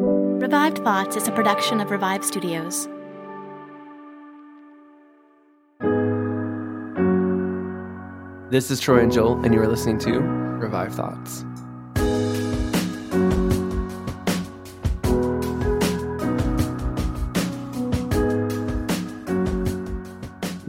[0.00, 2.86] Revived Thoughts is a production of Revive Studios.
[8.48, 11.42] This is Troy and Joel, and you are listening to Revive Thoughts.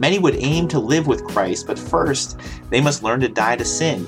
[0.00, 2.36] Many would aim to live with Christ, but first
[2.70, 4.04] they must learn to die to sin.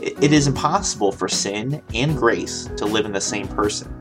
[0.00, 3.94] It is impossible for sin and grace to live in the same person.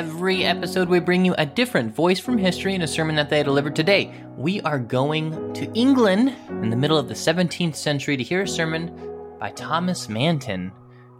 [0.00, 3.42] Every episode, we bring you a different voice from history and a sermon that they
[3.42, 4.10] delivered today.
[4.34, 8.48] We are going to England in the middle of the 17th century to hear a
[8.48, 8.98] sermon
[9.38, 10.72] by Thomas Manton.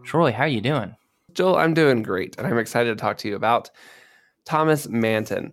[0.03, 0.97] Troy, how are you doing?
[1.35, 3.69] Joel, I'm doing great, and I'm excited to talk to you about
[4.47, 5.53] Thomas Manton.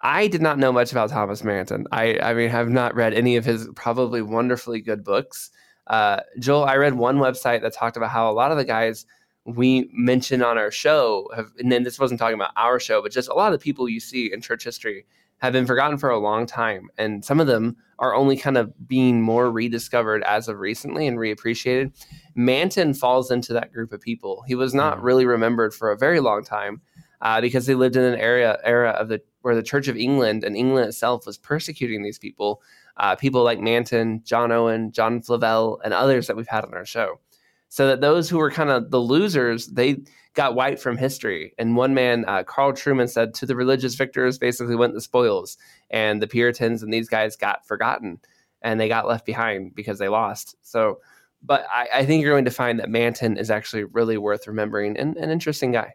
[0.00, 1.86] I did not know much about Thomas Manton.
[1.92, 5.50] I, I mean, have not read any of his probably wonderfully good books.
[5.86, 9.04] Uh, Joel, I read one website that talked about how a lot of the guys
[9.46, 13.12] we mention on our show have, and then this wasn't talking about our show, but
[13.12, 15.06] just a lot of the people you see in church history
[15.38, 16.88] have been forgotten for a long time.
[16.98, 21.18] And some of them are only kind of being more rediscovered as of recently and
[21.18, 21.92] reappreciated.
[22.34, 24.42] Manton falls into that group of people.
[24.46, 25.06] He was not mm-hmm.
[25.06, 26.80] really remembered for a very long time
[27.20, 30.42] uh, because they lived in an area era of the where the Church of England
[30.42, 32.62] and England itself was persecuting these people.
[32.96, 36.86] Uh, people like Manton, John Owen, John Flavel, and others that we've had on our
[36.86, 37.20] show
[37.68, 39.98] so that those who were kind of the losers they
[40.34, 41.54] got wiped from history.
[41.58, 45.56] And one man uh, carl Trueman, said to the religious victors basically went the spoils
[45.90, 48.20] and the puritans and these guys got forgotten
[48.60, 50.56] and they got left behind because they lost.
[50.62, 50.98] So
[51.42, 54.96] but i, I think you're going to find that manton is actually really worth remembering
[54.96, 55.94] and an interesting guy.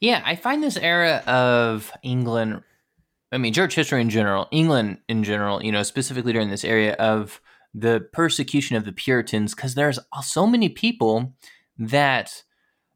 [0.00, 2.62] Yeah i find this era of england
[3.32, 6.94] i mean church history in general england in general you know specifically during this area
[6.94, 7.40] of
[7.80, 11.34] the persecution of the Puritans because there's so many people
[11.78, 12.42] that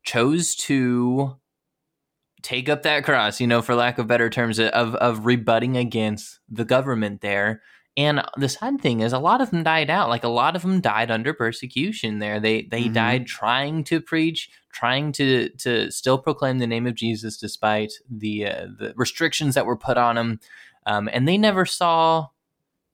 [0.04, 1.36] chose to
[2.42, 6.40] take up that cross, you know, for lack of better terms, of of rebutting against
[6.48, 7.62] the government there.
[7.96, 10.08] And the sad thing is, a lot of them died out.
[10.08, 12.18] Like a lot of them died under persecution.
[12.18, 12.94] There, they they mm-hmm.
[12.94, 18.46] died trying to preach, trying to to still proclaim the name of Jesus despite the
[18.46, 20.40] uh, the restrictions that were put on them.
[20.86, 22.28] Um, and they never saw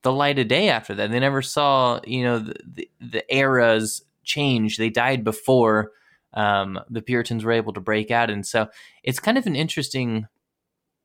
[0.02, 1.10] the light of day after that.
[1.10, 4.76] They never saw, you know, the, the, the eras change.
[4.76, 5.92] They died before
[6.34, 8.30] um, the Puritans were able to break out.
[8.30, 8.68] And so
[9.02, 10.26] it's kind of an interesting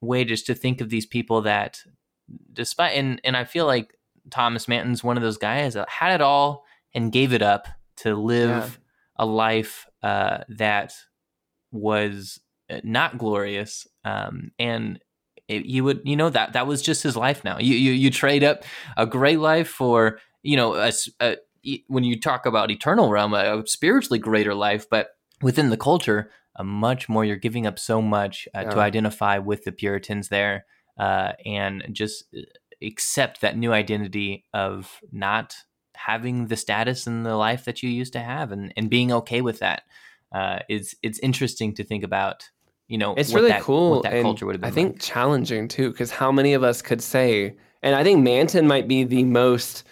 [0.01, 1.79] way just to think of these people that,
[2.51, 3.97] despite, and, and I feel like
[4.29, 7.67] Thomas Manton's one of those guys that had it all and gave it up
[7.97, 8.69] to live yeah.
[9.17, 10.93] a life uh, that
[11.71, 12.39] was
[12.69, 14.99] uh, not glorious um, and
[15.47, 18.09] it, you would you know that that was just his life now you you, you
[18.09, 18.63] trade up
[18.97, 21.37] a great life for you know a, a,
[21.87, 25.09] when you talk about eternal realm a, a, spiritually greater life but
[25.41, 28.69] within the culture a much more you're giving up so much uh, yeah.
[28.69, 30.65] to identify with the puritans there
[30.99, 32.41] uh, and just uh,
[32.81, 35.55] accept that new identity of not
[35.95, 39.41] having the status and the life that you used to have and, and being okay
[39.41, 39.83] with that
[40.33, 42.49] uh, is it's interesting to think about
[42.87, 44.01] you know, it's really that, cool.
[44.01, 44.69] that culture would have been.
[44.69, 45.01] I think like.
[45.01, 49.03] challenging too, because how many of us could say, and I think Manton might be
[49.03, 49.83] the most,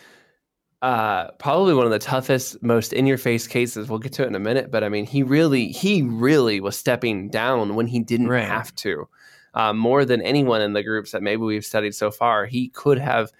[0.82, 3.90] uh, probably one of the toughest, most in your face cases.
[3.90, 6.78] We'll get to it in a minute, but I mean, he really, he really was
[6.78, 8.44] stepping down when he didn't right.
[8.44, 9.08] have to.
[9.54, 12.98] Uh, more than anyone in the groups that maybe we've studied so far, he could
[12.98, 13.32] have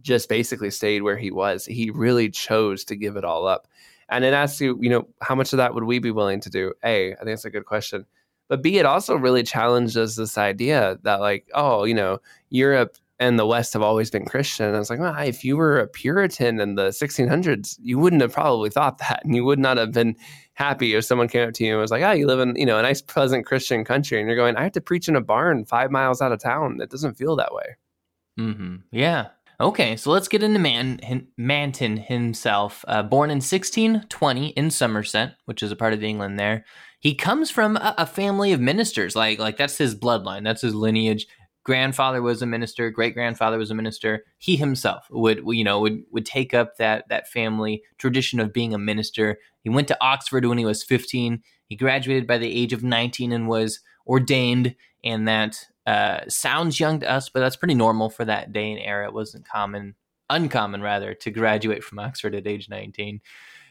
[0.00, 1.66] just basically stayed where he was.
[1.66, 3.68] He really chose to give it all up.
[4.08, 6.50] And it asks you, you know, how much of that would we be willing to
[6.50, 6.72] do?
[6.82, 8.06] A, I think that's a good question.
[8.50, 12.18] But B, it also really challenged us this idea that, like, oh, you know,
[12.50, 14.66] Europe and the West have always been Christian.
[14.66, 18.22] And I was like, well, if you were a Puritan in the 1600s, you wouldn't
[18.22, 19.24] have probably thought that.
[19.24, 20.16] And you would not have been
[20.54, 22.66] happy if someone came up to you and was like, oh, you live in, you
[22.66, 24.18] know, a nice, pleasant Christian country.
[24.18, 26.80] And you're going, I have to preach in a barn five miles out of town.
[26.80, 27.76] It doesn't feel that way.
[28.36, 28.76] Mm-hmm.
[28.90, 29.28] Yeah.
[29.60, 32.84] Okay, so let's get into Man- Manton himself.
[32.88, 36.64] Uh, born in 1620 in Somerset, which is a part of England there
[37.00, 39.16] he comes from a, a family of ministers.
[39.16, 40.44] Like like that's his bloodline.
[40.44, 41.26] That's his lineage
[41.64, 44.24] grandfather was a minister, great grandfather was a minister.
[44.38, 48.74] He himself would, you know, would would take up that that family tradition of being
[48.74, 49.38] a minister.
[49.62, 51.42] He went to Oxford when he was 15.
[51.66, 54.74] He graduated by the age of 19 and was ordained.
[55.04, 58.80] And that uh, sounds young to us, but that's pretty normal for that day and
[58.80, 59.06] era.
[59.06, 59.94] It wasn't common,
[60.28, 63.20] uncommon rather, to graduate from Oxford at age 19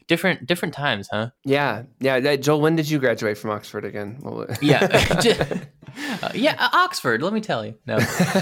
[0.10, 1.30] different different times, huh?
[1.46, 2.36] Yeah, yeah.
[2.36, 4.20] Joel, when did you graduate from Oxford again?
[4.62, 4.88] yeah,
[6.22, 7.22] uh, yeah, uh, Oxford.
[7.22, 7.76] Let me tell you.
[7.86, 8.00] No,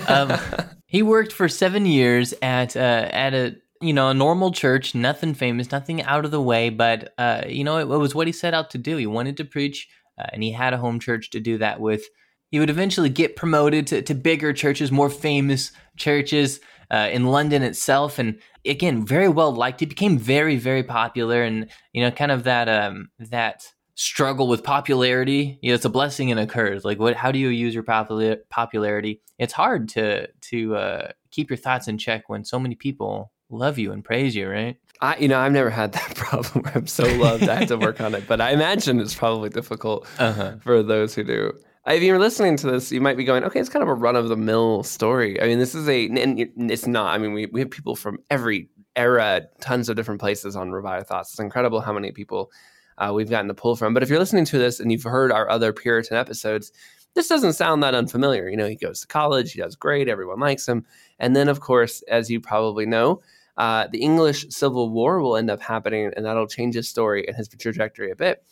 [0.07, 0.33] um,
[0.87, 5.35] he worked for seven years at uh, at a you know a normal church, nothing
[5.35, 8.33] famous, nothing out of the way, but uh, you know it, it was what he
[8.33, 8.97] set out to do.
[8.97, 9.87] He wanted to preach
[10.17, 12.03] uh, and he had a home church to do that with.
[12.49, 16.61] He would eventually get promoted to, to bigger churches, more famous churches
[16.91, 19.79] uh, in London itself, and again, very well liked.
[19.79, 23.63] He became very, very popular, and you know, kind of that um, that
[23.95, 25.59] struggle with popularity.
[25.61, 26.85] You know, it's a blessing and a curse.
[26.85, 27.15] Like, what?
[27.15, 29.21] How do you use your popular popularity?
[29.37, 33.77] It's hard to to uh, keep your thoughts in check when so many people love
[33.77, 34.77] you and praise you, right?
[34.99, 37.47] I, you know, I've never had that problem where I'm so loved.
[37.47, 40.55] I have to work on it, but I imagine it's probably difficult Uh-huh.
[40.63, 41.53] for those who do.
[41.87, 44.15] If you're listening to this, you might be going, "Okay, it's kind of a run
[44.15, 46.39] of the mill story." I mean, this is a, and
[46.71, 47.13] it's not.
[47.13, 51.07] I mean, we we have people from every era, tons of different places on Revived
[51.07, 51.31] Thoughts.
[51.31, 52.51] It's incredible how many people
[52.97, 53.93] uh, we've gotten to pull from.
[53.93, 56.71] But if you're listening to this and you've heard our other Puritan episodes,
[57.13, 58.49] this doesn't sound that unfamiliar.
[58.49, 60.85] You know, he goes to college, he does great, everyone likes him,
[61.19, 63.21] and then of course, as you probably know.
[63.55, 67.35] Uh, the English Civil War will end up happening, and that'll change his story and
[67.35, 68.43] his trajectory a bit.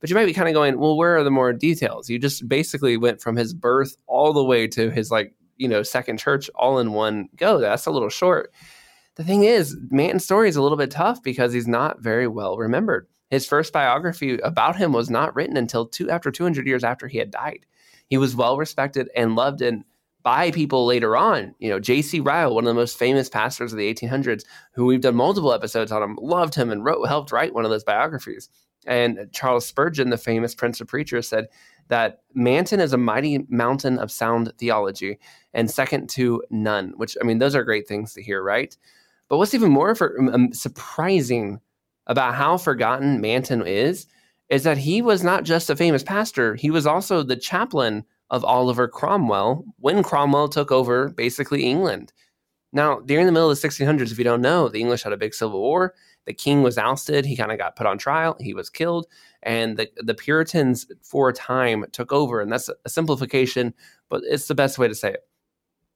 [0.00, 2.10] But you might be kind of going, well, where are the more details?
[2.10, 5.82] You just basically went from his birth all the way to his like, you know,
[5.82, 7.58] second church all in one go.
[7.58, 8.52] That's a little short.
[9.16, 12.58] The thing is, Manton's story is a little bit tough because he's not very well
[12.58, 13.08] remembered.
[13.30, 17.18] His first biography about him was not written until two after 200 years after he
[17.18, 17.66] had died.
[18.08, 19.84] He was well respected and loved and
[20.22, 21.54] by people later on.
[21.58, 22.20] You know, J.C.
[22.20, 25.92] Ryle, one of the most famous pastors of the 1800s, who we've done multiple episodes
[25.92, 28.48] on him, loved him and wrote, helped write one of those biographies.
[28.86, 31.48] And Charles Spurgeon, the famous Prince of Preachers, said
[31.88, 35.18] that Manton is a mighty mountain of sound theology
[35.54, 38.76] and second to none, which, I mean, those are great things to hear, right?
[39.28, 41.60] But what's even more for, um, surprising
[42.06, 44.06] about how forgotten Manton is,
[44.48, 48.44] is that he was not just a famous pastor, he was also the chaplain of
[48.44, 52.12] Oliver Cromwell when Cromwell took over basically England.
[52.72, 55.16] Now, during the middle of the 1600s, if you don't know, the English had a
[55.16, 55.94] big civil war.
[56.26, 57.24] The king was ousted.
[57.24, 58.36] He kind of got put on trial.
[58.40, 59.06] He was killed.
[59.42, 62.40] And the, the Puritans, for a time, took over.
[62.40, 63.74] And that's a simplification,
[64.08, 65.26] but it's the best way to say it.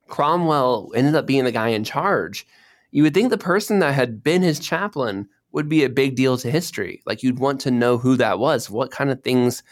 [0.08, 2.46] Cromwell ended up being the guy in charge.
[2.90, 6.36] You would think the person that had been his chaplain would be a big deal
[6.38, 7.02] to history.
[7.06, 8.70] Like you'd want to know who that was.
[8.70, 9.62] What kind of things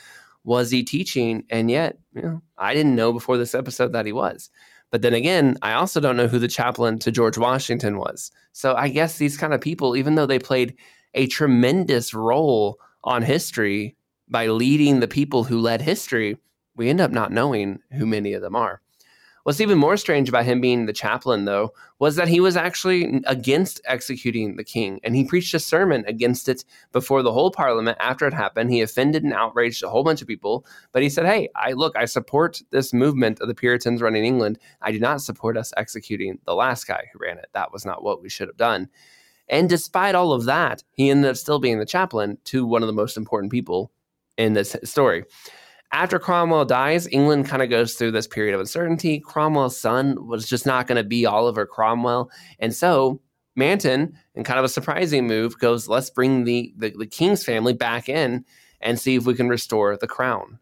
[0.44, 1.44] was he teaching?
[1.50, 4.50] And yet, you know, I didn't know before this episode that he was.
[4.90, 8.30] But then again, I also don't know who the chaplain to George Washington was.
[8.52, 10.76] So I guess these kind of people, even though they played
[11.14, 13.96] a tremendous role on history
[14.28, 16.38] by leading the people who led history,
[16.76, 18.80] we end up not knowing who many of them are.
[19.44, 23.22] What's even more strange about him being the chaplain, though, was that he was actually
[23.26, 27.96] against executing the king, and he preached a sermon against it before the whole parliament
[28.00, 28.70] after it happened.
[28.70, 31.96] He offended and outraged a whole bunch of people, but he said, Hey, I look,
[31.96, 34.58] I support this movement of the Puritans running England.
[34.82, 37.48] I do not support us executing the last guy who ran it.
[37.54, 38.88] That was not what we should have done.
[39.48, 42.86] And despite all of that, he ended up still being the chaplain to one of
[42.86, 43.90] the most important people
[44.36, 45.24] in this story.
[45.90, 49.20] After Cromwell dies, England kind of goes through this period of uncertainty.
[49.20, 52.30] Cromwell's son was just not going to be Oliver Cromwell.
[52.58, 53.20] And so
[53.56, 57.72] Manton, in kind of a surprising move, goes, let's bring the, the, the king's family
[57.72, 58.44] back in
[58.80, 60.58] and see if we can restore the crown.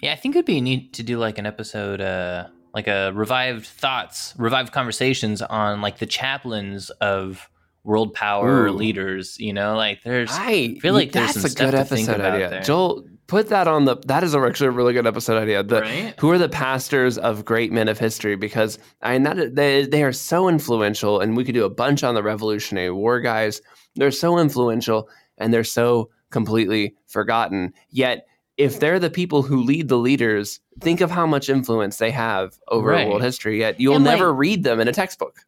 [0.00, 3.66] Yeah, I think it'd be neat to do like an episode, uh, like a revived
[3.66, 7.50] thoughts, revived conversations on like the chaplains of
[7.82, 8.72] world power Ooh.
[8.72, 9.38] leaders.
[9.38, 12.20] You know, like there's, I feel like there's that's some a good to think episode
[12.20, 12.62] about idea.
[12.62, 13.96] Joel, put that on the.
[14.06, 15.62] That is actually a really good episode idea.
[15.62, 16.14] The, right?
[16.18, 20.02] who are the pastors of great men of history because I mean that they they
[20.02, 23.62] are so influential and we could do a bunch on the Revolutionary War guys.
[23.94, 27.72] They're so influential and they're so completely forgotten.
[27.90, 28.26] Yet
[28.56, 32.58] if they're the people who lead the leaders, think of how much influence they have
[32.68, 33.08] over Right.
[33.08, 33.58] world history.
[33.60, 35.38] Yet you'll And, like- never read them in a textbook.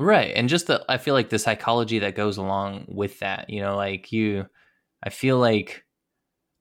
[0.00, 0.32] Right.
[0.34, 3.76] And just the I feel like the psychology that goes along with that, you know,
[3.76, 4.46] like you
[5.02, 5.84] I feel like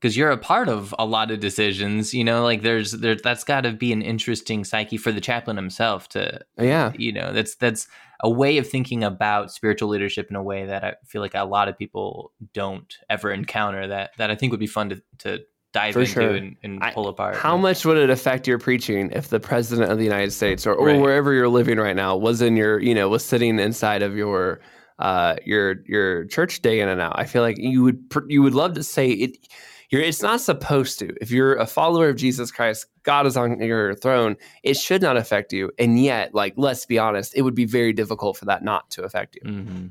[0.01, 3.43] because you're a part of a lot of decisions, you know, like there's there that's
[3.43, 6.93] got to be an interesting psyche for the chaplain himself to, Yeah.
[6.97, 7.87] you know, that's that's
[8.21, 11.43] a way of thinking about spiritual leadership in a way that I feel like a
[11.45, 15.39] lot of people don't ever encounter that that I think would be fun to to
[15.71, 16.29] dive For into sure.
[16.35, 17.35] and, and I- pull apart.
[17.35, 20.73] How much would it affect your preaching if the president of the United States or,
[20.73, 20.99] or Right.
[20.99, 24.61] wherever you're living right now was in your, you know, was sitting inside of your
[24.99, 27.13] uh your your church day in and out?
[27.19, 29.37] I feel like you would you would love to say it
[29.89, 31.13] you're it's not supposed to.
[31.21, 35.17] If you're a follower of Jesus Christ, God is on your throne, it should not
[35.17, 35.71] affect you.
[35.79, 39.03] And yet, like let's be honest, it would be very difficult for that not to
[39.03, 39.51] affect you.
[39.51, 39.87] hmm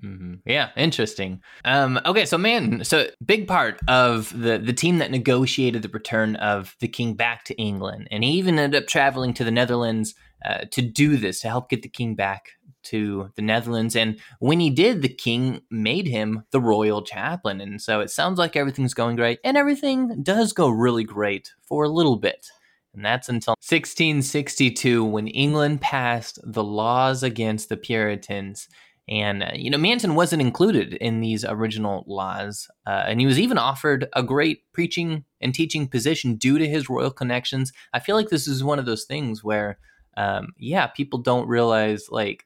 [0.00, 1.40] hmm Yeah, interesting.
[1.64, 6.36] Um, okay, so man, so big part of the the team that negotiated the return
[6.36, 10.14] of the king back to England, and he even ended up traveling to the Netherlands
[10.44, 13.96] uh, to do this to help get the king back to the Netherlands.
[13.96, 17.60] And when he did, the king made him the royal chaplain.
[17.60, 19.40] And so it sounds like everything's going great.
[19.44, 22.46] And everything does go really great for a little bit.
[22.94, 28.68] And that's until 1662 when England passed the laws against the Puritans.
[29.08, 32.68] And, uh, you know, Manton wasn't included in these original laws.
[32.86, 36.90] Uh, and he was even offered a great preaching and teaching position due to his
[36.90, 37.72] royal connections.
[37.92, 39.78] I feel like this is one of those things where,
[40.16, 42.44] um, yeah, people don't realize, like,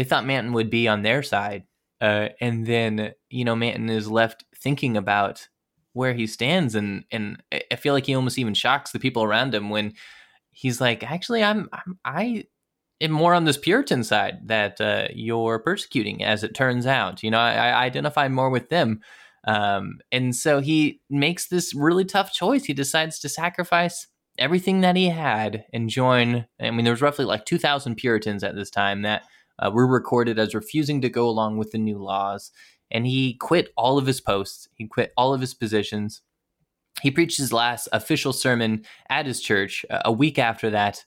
[0.00, 1.64] they thought Manton would be on their side.
[2.00, 5.46] Uh, and then, you know, Manton is left thinking about
[5.92, 9.54] where he stands and and I feel like he almost even shocks the people around
[9.54, 9.92] him when
[10.52, 12.44] he's like actually I'm, I'm I
[13.00, 17.30] am more on this Puritan side that uh, you're persecuting as it turns out you
[17.30, 19.00] know I, I identify more with them
[19.48, 24.06] um, and so he makes this really tough choice he decides to sacrifice
[24.38, 28.54] everything that he had and join I mean there was roughly like 2000 Puritans at
[28.54, 29.24] this time that
[29.60, 32.50] uh, were recorded as refusing to go along with the new laws
[32.90, 34.68] and he quit all of his posts.
[34.74, 36.22] He quit all of his positions.
[37.02, 41.04] He preached his last official sermon at his church uh, a week after that,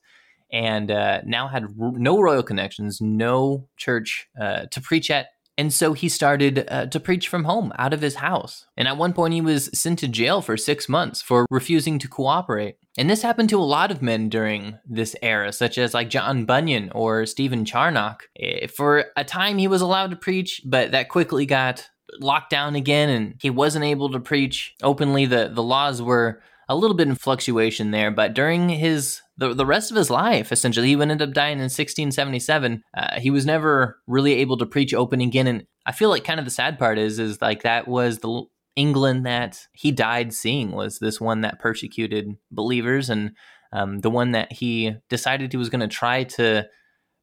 [0.51, 5.71] and uh, now had r- no royal connections, no church uh, to preach at and
[5.71, 8.65] so he started uh, to preach from home out of his house.
[8.75, 12.07] And at one point, he was sent to jail for six months for refusing to
[12.07, 12.77] cooperate.
[12.97, 16.45] And this happened to a lot of men during this era, such as like John
[16.45, 18.27] Bunyan or Stephen Charnock.
[18.39, 22.75] Eh, for a time, he was allowed to preach, but that quickly got locked down
[22.75, 25.25] again, and he wasn't able to preach openly.
[25.25, 29.65] The, the laws were a little bit in fluctuation there, but during his the, the
[29.65, 32.83] rest of his life, essentially, he would end up dying in 1677.
[32.95, 36.39] Uh, he was never really able to preach open again, and I feel like kind
[36.39, 38.43] of the sad part is is like that was the
[38.75, 43.31] England that he died seeing was this one that persecuted believers, and
[43.71, 46.67] um, the one that he decided he was going to try to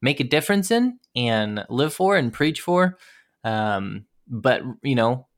[0.03, 2.99] make a difference in and live for and preach for.
[3.45, 5.29] Um, but you know,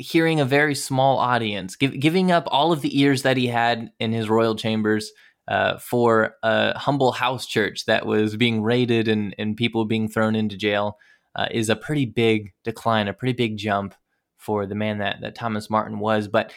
[0.00, 3.90] hearing a very small audience, give, giving up all of the ears that he had
[4.00, 5.12] in his royal chambers
[5.48, 10.34] uh, for a humble house church that was being raided and, and people being thrown
[10.34, 10.98] into jail
[11.36, 13.94] uh, is a pretty big decline, a pretty big jump
[14.36, 16.28] for the man that, that Thomas Manton was.
[16.28, 16.52] But,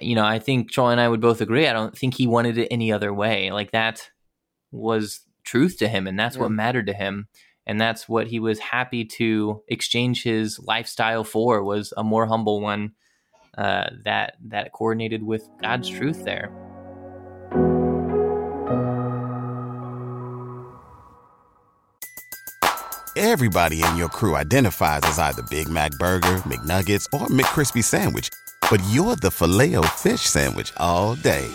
[0.00, 1.66] you know, I think Troy and I would both agree.
[1.66, 3.50] I don't think he wanted it any other way.
[3.52, 4.10] Like that
[4.72, 6.42] was truth to him, and that's yeah.
[6.42, 7.28] what mattered to him
[7.70, 12.60] and that's what he was happy to exchange his lifestyle for was a more humble
[12.60, 12.90] one
[13.56, 16.50] uh, that that coordinated with God's truth there.
[23.16, 28.30] Everybody in your crew identifies as either Big Mac Burger, McNuggets, or McCrispy Sandwich,
[28.68, 31.46] but you're the filet fish Sandwich all day.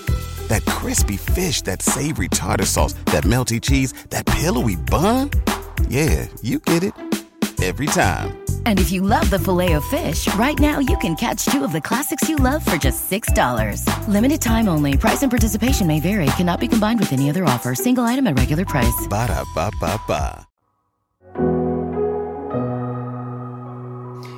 [0.48, 5.32] That crispy fish, that savory tartar sauce, that melty cheese, that pillowy bun.
[5.88, 6.94] Yeah, you get it
[7.64, 8.38] every time.
[8.66, 11.72] And if you love the filet of fish, right now you can catch two of
[11.72, 14.08] the classics you love for just $6.
[14.08, 14.98] Limited time only.
[14.98, 16.26] Price and participation may vary.
[16.38, 17.74] Cannot be combined with any other offer.
[17.76, 19.08] Single item at regular price.
[19.10, 20.48] Ba da ba ba ba.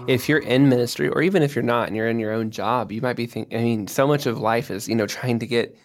[0.07, 2.93] If you're in ministry, or even if you're not and you're in your own job,
[2.93, 5.45] you might be thinking, I mean, so much of life is, you know, trying to
[5.45, 5.77] get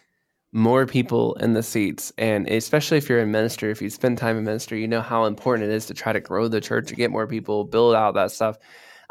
[0.53, 2.13] more people in the seats.
[2.19, 5.25] And especially if you're in ministry, if you spend time in ministry, you know how
[5.25, 8.15] important it is to try to grow the church, to get more people, build out
[8.15, 8.59] that stuff.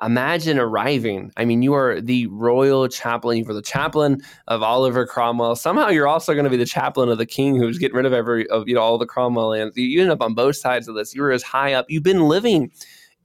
[0.03, 1.31] Imagine arriving.
[1.37, 3.37] I mean, you are the royal chaplain.
[3.37, 5.55] You were the chaplain of Oliver Cromwell.
[5.55, 8.13] Somehow, you're also going to be the chaplain of the king who's getting rid of
[8.13, 9.77] every of you know all the Cromwell lands.
[9.77, 11.13] You end up on both sides of this.
[11.13, 11.85] You were as high up.
[11.87, 12.71] You've been living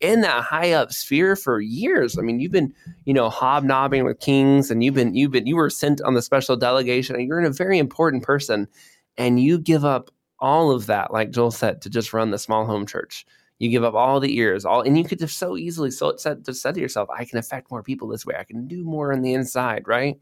[0.00, 2.18] in that high up sphere for years.
[2.18, 2.72] I mean, you've been,
[3.04, 6.22] you know, hobnobbing with kings and you've been you've been you were sent on the
[6.22, 8.68] special delegation and you're a very important person
[9.16, 12.66] and you give up all of that, like Joel said, to just run the small
[12.66, 13.24] home church.
[13.58, 16.44] You give up all the ears, all and you could just so easily so said
[16.44, 18.34] to say to yourself, I can affect more people this way.
[18.38, 20.20] I can do more on the inside, right?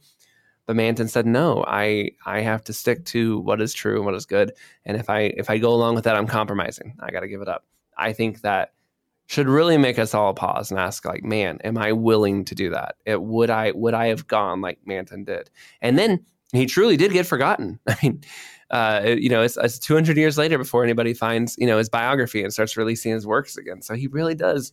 [0.67, 4.15] But Manton said, No, I I have to stick to what is true and what
[4.15, 4.53] is good.
[4.85, 6.95] And if I if I go along with that, I'm compromising.
[7.01, 7.65] I gotta give it up.
[7.99, 8.73] I think that
[9.27, 12.71] should really make us all pause and ask like man am i willing to do
[12.71, 12.97] that?
[13.07, 15.51] It, would i would i have gone like manton did?
[15.81, 17.79] And then he truly did get forgotten.
[17.89, 18.23] I mean
[18.71, 22.43] uh, you know it's, it's 200 years later before anybody finds you know his biography
[22.43, 23.83] and starts releasing his works again.
[23.83, 24.73] So he really does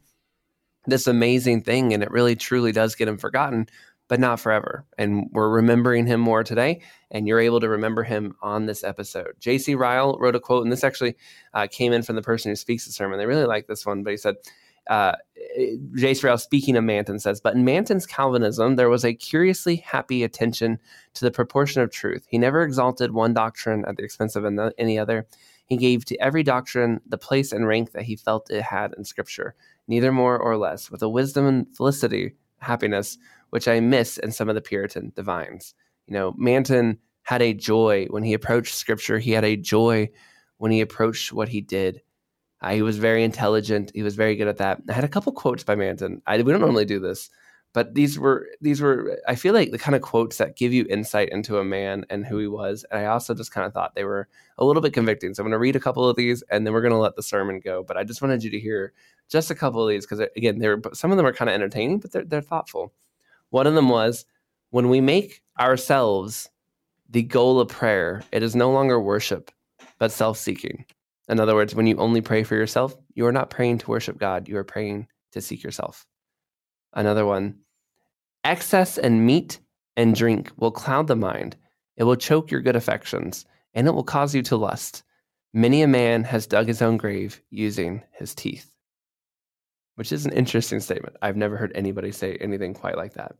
[0.87, 3.67] this amazing thing and it really truly does get him forgotten
[4.11, 4.85] but not forever.
[4.97, 9.35] And we're remembering him more today, and you're able to remember him on this episode.
[9.39, 9.73] J.C.
[9.73, 11.15] Ryle wrote a quote, and this actually
[11.53, 13.17] uh, came in from the person who speaks the sermon.
[13.17, 14.35] They really like this one, but he said,
[14.89, 15.13] uh,
[15.95, 16.27] J.C.
[16.27, 20.77] Ryle, speaking of Manton, says, But in Manton's Calvinism, there was a curiously happy attention
[21.13, 22.25] to the proportion of truth.
[22.27, 24.45] He never exalted one doctrine at the expense of
[24.77, 25.25] any other.
[25.67, 29.05] He gave to every doctrine the place and rank that he felt it had in
[29.05, 29.55] Scripture,
[29.87, 33.17] neither more or less, with a wisdom and felicity, happiness,
[33.51, 35.73] which I miss in some of the Puritan divines.
[36.07, 40.09] You know, Manton had a joy when he approached Scripture, he had a joy
[40.57, 42.01] when he approached what he did.
[42.61, 43.91] Uh, he was very intelligent.
[43.95, 44.81] He was very good at that.
[44.89, 46.21] I had a couple quotes by Manton.
[46.27, 47.29] I, we don't normally do this,
[47.73, 50.85] but these were these were I feel like the kind of quotes that give you
[50.89, 52.85] insight into a man and who he was.
[52.91, 54.27] And I also just kind of thought they were
[54.59, 55.33] a little bit convicting.
[55.33, 57.15] So I'm going to read a couple of these, and then we're going to let
[57.15, 57.83] the sermon go.
[57.83, 58.93] But I just wanted you to hear
[59.29, 61.55] just a couple of these because again, they were some of them are kind of
[61.55, 62.93] entertaining, but they're they're thoughtful.
[63.51, 64.25] One of them was
[64.71, 66.49] when we make ourselves
[67.09, 69.51] the goal of prayer, it is no longer worship,
[69.99, 70.85] but self-seeking.
[71.27, 74.17] In other words, when you only pray for yourself, you are not praying to worship
[74.17, 76.07] God, you are praying to seek yourself.
[76.93, 77.59] Another one
[78.43, 79.59] excess in meat
[79.95, 81.57] and drink will cloud the mind,
[81.97, 85.03] it will choke your good affections, and it will cause you to lust.
[85.53, 88.73] Many a man has dug his own grave using his teeth.
[89.95, 91.17] Which is an interesting statement.
[91.21, 93.35] I've never heard anybody say anything quite like that.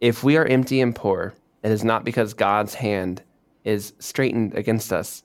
[0.00, 3.22] If we are empty and poor, it is not because God's hand
[3.64, 5.22] is straightened against us,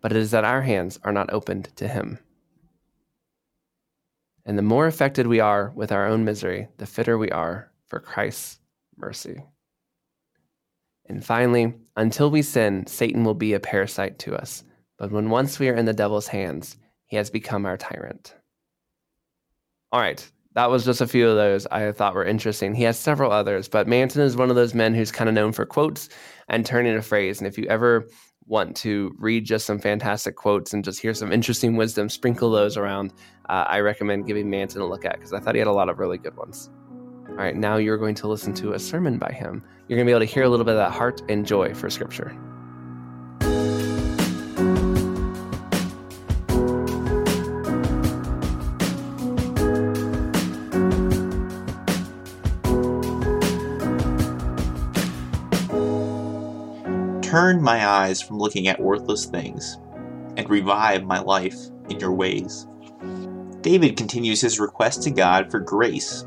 [0.00, 2.18] but it is that our hands are not opened to Him.
[4.44, 8.00] And the more affected we are with our own misery, the fitter we are for
[8.00, 8.60] Christ's
[8.96, 9.42] mercy.
[11.06, 14.64] And finally, until we sin, Satan will be a parasite to us.
[14.98, 16.76] But when once we are in the devil's hands,
[17.06, 18.34] he has become our tyrant.
[19.90, 22.74] All right, that was just a few of those I thought were interesting.
[22.74, 25.52] He has several others, but Manton is one of those men who's kind of known
[25.52, 26.10] for quotes
[26.48, 27.38] and turning a phrase.
[27.38, 28.06] And if you ever
[28.46, 32.76] want to read just some fantastic quotes and just hear some interesting wisdom, sprinkle those
[32.76, 33.14] around,
[33.48, 35.88] uh, I recommend giving Manton a look at because I thought he had a lot
[35.88, 36.68] of really good ones.
[37.28, 39.64] All right, now you're going to listen to a sermon by him.
[39.86, 41.72] You're going to be able to hear a little bit of that heart and joy
[41.72, 42.36] for Scripture.
[57.48, 59.78] Turn my eyes from looking at worthless things,
[60.36, 61.56] and revive my life
[61.88, 62.66] in your ways.
[63.62, 66.26] David continues his request to God for grace,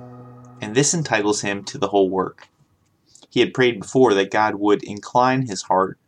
[0.62, 2.48] and this entitles him to the whole work.
[3.30, 6.00] He had prayed before that God would incline his heart,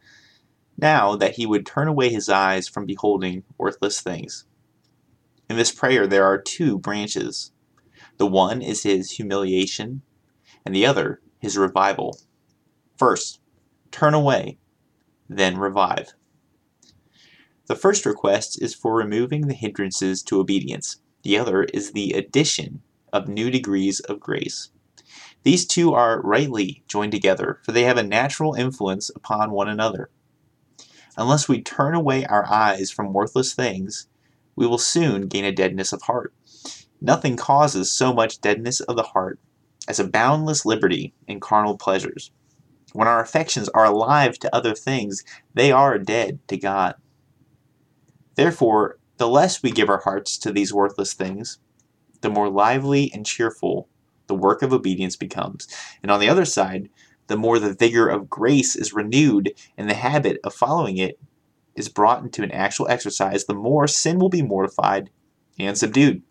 [0.80, 4.46] now that he would turn away his eyes from beholding worthless things.
[5.48, 7.52] In this prayer, there are two branches.
[8.18, 10.02] The one is his humiliation,
[10.66, 12.18] and the other his revival.
[12.98, 13.40] First,
[13.92, 14.58] turn away
[15.30, 16.14] then revive.
[17.68, 20.98] The first request is for removing the hindrances to obedience.
[21.24, 22.82] The other is the addition
[23.14, 24.70] of new degrees of grace.
[25.44, 30.10] These two are rightly joined together, for they have a natural influence upon one another.
[31.18, 34.08] Unless we turn away our eyes from worthless things,
[34.56, 36.34] we will soon gain a deadness of heart.
[37.02, 39.40] Nothing causes so much deadness of the heart
[39.88, 42.32] as a boundless liberty in carnal pleasures.
[42.94, 46.96] When our affections are alive to other things, they are dead to God.
[48.36, 51.60] Therefore, the less we give our hearts to these worthless things,
[52.22, 53.90] the more lively and cheerful
[54.28, 55.68] the work of obedience becomes.
[56.02, 56.90] And on the other side,
[57.28, 61.20] the more the vigor of grace is renewed and the habit of following it
[61.76, 65.10] is brought into an actual exercise, the more sin will be mortified
[65.58, 66.22] and subdued.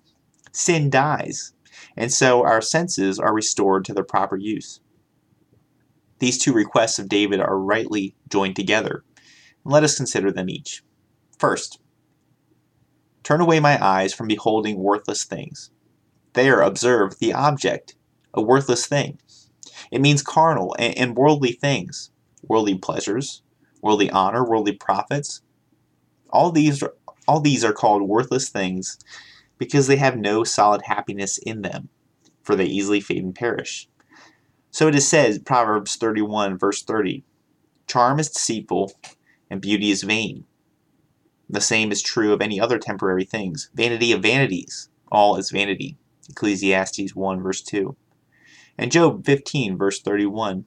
[0.53, 1.55] Sin dies,
[1.96, 4.81] and so our senses are restored to their proper use.
[6.22, 9.02] These two requests of David are rightly joined together.
[9.64, 10.85] Let us consider them each.
[11.37, 11.80] First,
[13.24, 15.72] turn away my eyes from beholding worthless things.
[16.35, 17.96] There observe the object,
[18.32, 19.18] a worthless thing.
[19.90, 22.12] It means carnal and worldly things,
[22.46, 23.42] worldly pleasures,
[23.82, 25.42] worldly honor, worldly profits.
[26.30, 26.85] All these,
[27.26, 28.96] all these are called worthless things
[29.58, 31.88] because they have no solid happiness in them,
[32.44, 33.88] for they easily fade and perish.
[34.72, 37.22] So it is said, Proverbs 31, verse 30
[37.87, 38.92] Charm is deceitful,
[39.50, 40.44] and beauty is vain.
[41.48, 43.68] The same is true of any other temporary things.
[43.74, 45.98] Vanity of vanities, all is vanity.
[46.30, 47.94] Ecclesiastes 1, verse 2.
[48.78, 50.64] And Job 15, verse 31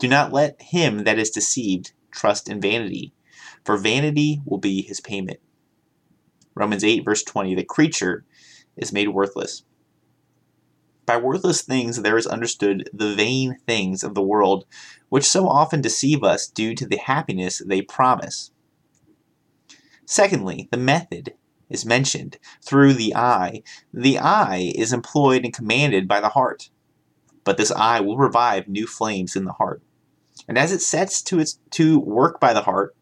[0.00, 3.12] Do not let him that is deceived trust in vanity,
[3.64, 5.38] for vanity will be his payment.
[6.56, 8.24] Romans 8, verse 20 The creature
[8.76, 9.62] is made worthless.
[11.08, 14.66] By worthless things there is understood the vain things of the world,
[15.08, 18.50] which so often deceive us due to the happiness they promise.
[20.04, 21.32] Secondly, the method
[21.70, 23.62] is mentioned through the eye.
[23.90, 26.68] The eye is employed and commanded by the heart,
[27.42, 29.82] but this eye will revive new flames in the heart.
[30.46, 32.94] And as it sets to its to work by the heart,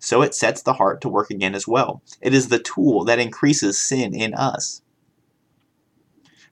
[0.00, 2.02] so it sets the heart to work again as well.
[2.20, 4.82] It is the tool that increases sin in us.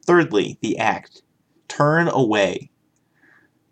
[0.07, 1.23] Thirdly, the act
[1.69, 2.71] turn away.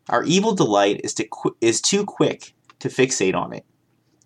[0.08, 3.64] Our evil delight is, to qu- is too quick to fixate on it,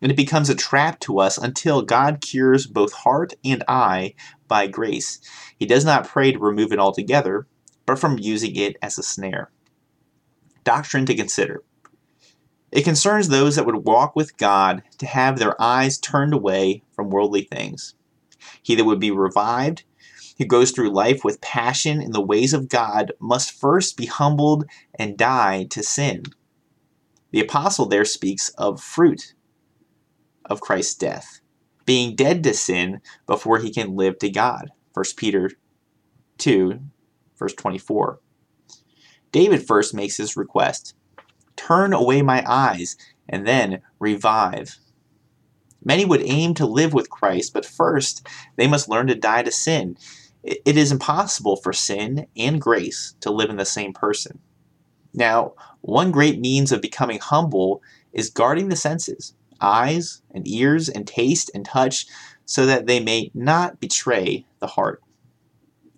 [0.00, 4.14] and it becomes a trap to us until God cures both heart and eye
[4.48, 5.20] by grace.
[5.58, 7.46] He does not pray to remove it altogether,
[7.86, 9.50] but from using it as a snare.
[10.62, 11.62] Doctrine to consider.
[12.72, 17.08] It concerns those that would walk with God to have their eyes turned away from
[17.08, 17.94] worldly things.
[18.62, 19.84] He that would be revived,
[20.38, 24.64] who goes through life with passion in the ways of God, must first be humbled
[24.98, 26.24] and die to sin.
[27.30, 29.34] The apostle there speaks of fruit
[30.44, 31.40] of Christ's death,
[31.84, 34.70] being dead to sin before he can live to God.
[34.92, 35.50] 1 Peter
[36.38, 36.80] 2,
[37.38, 38.20] verse 24.
[39.32, 40.94] David first makes his request
[41.56, 42.96] Turn away my eyes,
[43.28, 44.78] and then revive.
[45.84, 49.50] Many would aim to live with Christ, but first they must learn to die to
[49.50, 49.96] sin.
[50.44, 54.40] It is impossible for sin and grace to live in the same person.
[55.14, 61.06] Now, one great means of becoming humble is guarding the senses eyes and ears and
[61.06, 62.06] taste and touch
[62.44, 65.02] so that they may not betray the heart.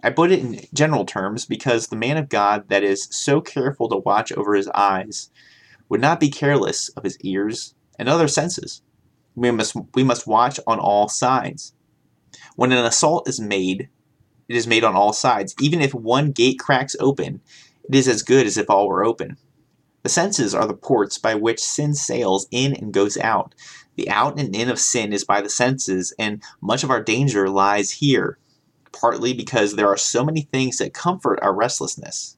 [0.03, 3.89] I put it in general terms because the man of God that is so careful
[3.89, 5.31] to watch over his eyes
[5.89, 8.83] would not be careless of his ears and other senses.
[9.35, 11.75] We must, we must watch on all sides.
[12.55, 13.89] When an assault is made,
[14.49, 15.55] it is made on all sides.
[15.61, 17.41] Even if one gate cracks open,
[17.89, 19.37] it is as good as if all were open.
[20.03, 23.55] The senses are the ports by which sin sails in and goes out.
[23.97, 27.49] The out and in of sin is by the senses, and much of our danger
[27.49, 28.39] lies here
[29.01, 32.37] partly because there are so many things that comfort our restlessness,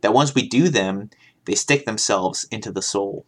[0.00, 1.10] that once we do them,
[1.44, 3.24] they stick themselves into the soul.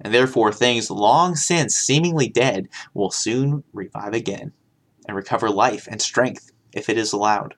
[0.00, 4.52] And therefore, things long since seemingly dead will soon revive again
[5.06, 7.54] and recover life and strength if it is allowed.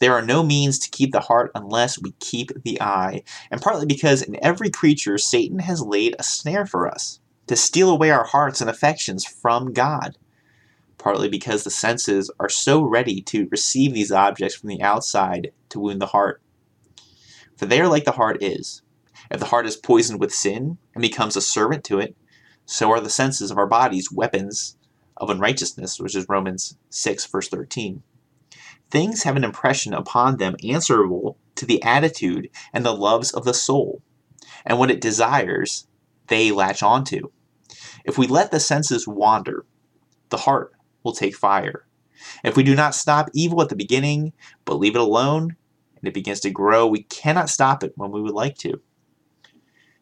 [0.00, 3.86] There are no means to keep the heart unless we keep the eye, and partly
[3.86, 8.24] because in every creature Satan has laid a snare for us to steal away our
[8.24, 10.16] hearts and affections from God
[10.98, 15.80] partly because the senses are so ready to receive these objects from the outside to
[15.80, 16.42] wound the heart.
[17.56, 18.82] For they are like the heart is.
[19.30, 22.16] If the heart is poisoned with sin and becomes a servant to it,
[22.66, 24.76] so are the senses of our bodies weapons
[25.18, 28.02] of unrighteousness, which is Romans 6, verse 13.
[28.90, 33.52] Things have an impression upon them answerable to the attitude and the loves of the
[33.52, 34.02] soul,
[34.64, 35.86] and what it desires,
[36.28, 37.30] they latch onto.
[38.04, 39.66] If we let the senses wander,
[40.30, 41.86] the heart will take fire.
[42.42, 44.32] If we do not stop evil at the beginning,
[44.64, 45.56] but leave it alone,
[45.96, 48.80] and it begins to grow, we cannot stop it when we would like to,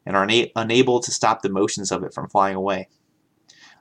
[0.05, 2.88] and are una- unable to stop the motions of it from flying away.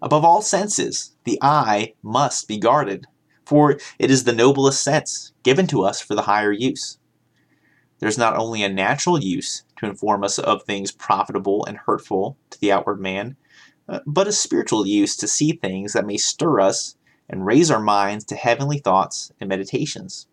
[0.01, 3.05] Above all senses, the eye must be guarded,
[3.45, 6.97] for it is the noblest sense, given to us for the higher use.
[7.99, 12.60] There's not only a natural use to inform us of things profitable and hurtful to
[12.60, 13.38] the outward man,
[13.88, 16.97] uh, but a spiritual use to see things that may stir us
[17.29, 20.27] and raise our minds to heavenly thoughts and meditations.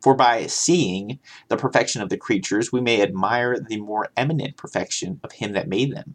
[0.00, 5.20] For by seeing the perfection of the creatures, we may admire the more eminent perfection
[5.22, 6.14] of Him that made them.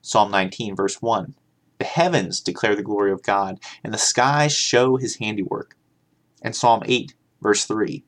[0.00, 1.34] Psalm 19, verse 1.
[1.78, 5.76] The heavens declare the glory of God, and the skies show His handiwork.
[6.42, 8.04] And Psalm 8, verse 3.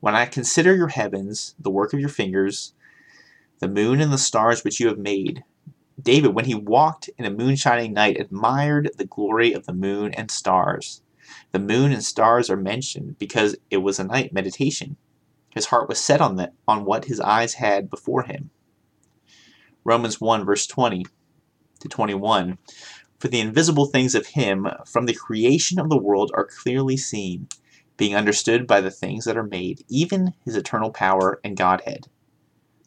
[0.00, 2.72] When I consider your heavens, the work of your fingers,
[3.60, 5.44] the moon and the stars which you have made,
[6.00, 10.30] David, when he walked in a moonshining night, admired the glory of the moon and
[10.30, 11.02] stars.
[11.50, 14.96] The moon and stars are mentioned because it was a night meditation.
[15.50, 18.50] His heart was set on, the, on what his eyes had before him.
[19.82, 21.04] Romans 1, verse 20
[21.80, 22.58] to 21.
[23.18, 27.48] For the invisible things of him from the creation of the world are clearly seen,
[27.96, 32.08] being understood by the things that are made, even his eternal power and Godhead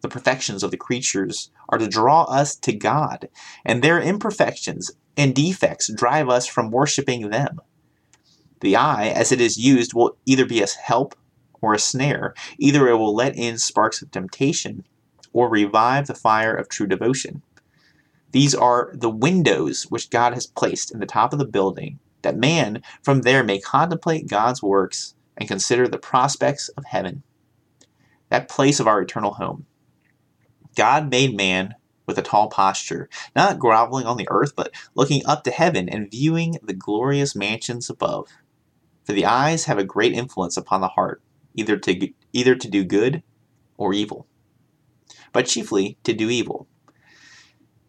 [0.01, 3.29] the perfections of the creatures are to draw us to God,
[3.63, 7.61] and their imperfections and defects drive us from worshiping them.
[8.61, 11.15] The eye, as it is used, will either be a help
[11.61, 12.33] or a snare.
[12.59, 14.85] Either it will let in sparks of temptation
[15.33, 17.41] or revive the fire of true devotion.
[18.31, 22.37] These are the windows which God has placed in the top of the building, that
[22.37, 27.23] man from there may contemplate God's works and consider the prospects of heaven,
[28.29, 29.65] that place of our eternal home.
[30.75, 35.43] God made man with a tall posture, not groveling on the earth, but looking up
[35.43, 38.27] to heaven and viewing the glorious mansions above.
[39.03, 41.21] For the eyes have a great influence upon the heart,
[41.55, 43.23] either to, either to do good
[43.77, 44.27] or evil,
[45.33, 46.67] but chiefly to do evil.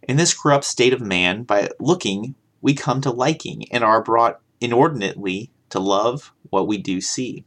[0.09, 4.41] In this corrupt state of man, by looking, we come to liking and are brought
[4.61, 7.45] inordinately to love what we do see.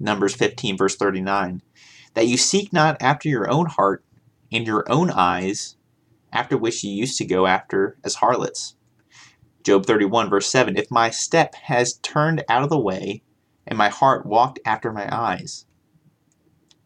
[0.00, 1.62] Numbers 15, verse 39.
[2.14, 4.04] That you seek not after your own heart
[4.50, 5.76] and your own eyes,
[6.32, 8.74] after which you used to go after as harlots.
[9.62, 10.76] Job 31, verse 7.
[10.76, 13.22] If my step has turned out of the way,
[13.66, 15.66] and my heart walked after my eyes.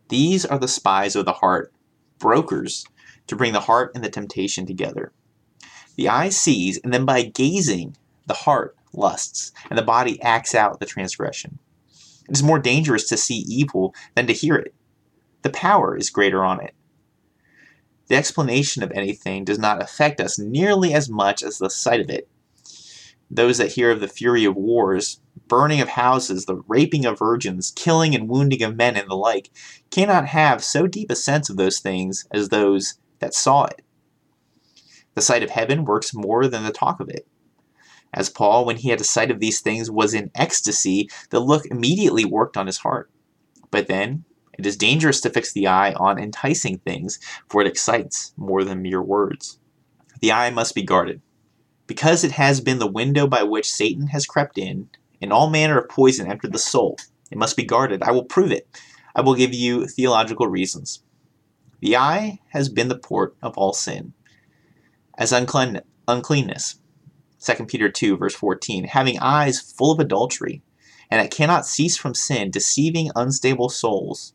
[0.08, 1.72] These are the spies of the heart,
[2.18, 2.86] brokers,
[3.30, 5.12] to bring the heart and the temptation together.
[5.96, 10.78] The eye sees, and then by gazing, the heart lusts, and the body acts out
[10.80, 11.58] the transgression.
[12.28, 14.74] It is more dangerous to see evil than to hear it.
[15.42, 16.74] The power is greater on it.
[18.08, 22.10] The explanation of anything does not affect us nearly as much as the sight of
[22.10, 22.28] it.
[23.30, 27.72] Those that hear of the fury of wars, burning of houses, the raping of virgins,
[27.76, 29.50] killing and wounding of men, and the like,
[29.90, 33.82] cannot have so deep a sense of those things as those that saw it.
[35.14, 37.26] The sight of heaven works more than the talk of it.
[38.12, 41.66] As Paul, when he had a sight of these things, was in ecstasy, the look
[41.66, 43.10] immediately worked on his heart.
[43.70, 44.24] But then,
[44.58, 48.82] it is dangerous to fix the eye on enticing things, for it excites more than
[48.82, 49.60] mere words.
[50.20, 51.22] The eye must be guarded.
[51.86, 54.90] Because it has been the window by which Satan has crept in,
[55.22, 56.98] and all manner of poison entered the soul,
[57.30, 58.02] it must be guarded.
[58.02, 58.68] I will prove it.
[59.14, 61.02] I will give you theological reasons.
[61.80, 64.12] The eye has been the port of all sin,
[65.16, 66.76] as unclean, uncleanness.
[67.42, 70.62] 2 Peter 2, verse 14, having eyes full of adultery,
[71.10, 74.34] and it cannot cease from sin, deceiving unstable souls.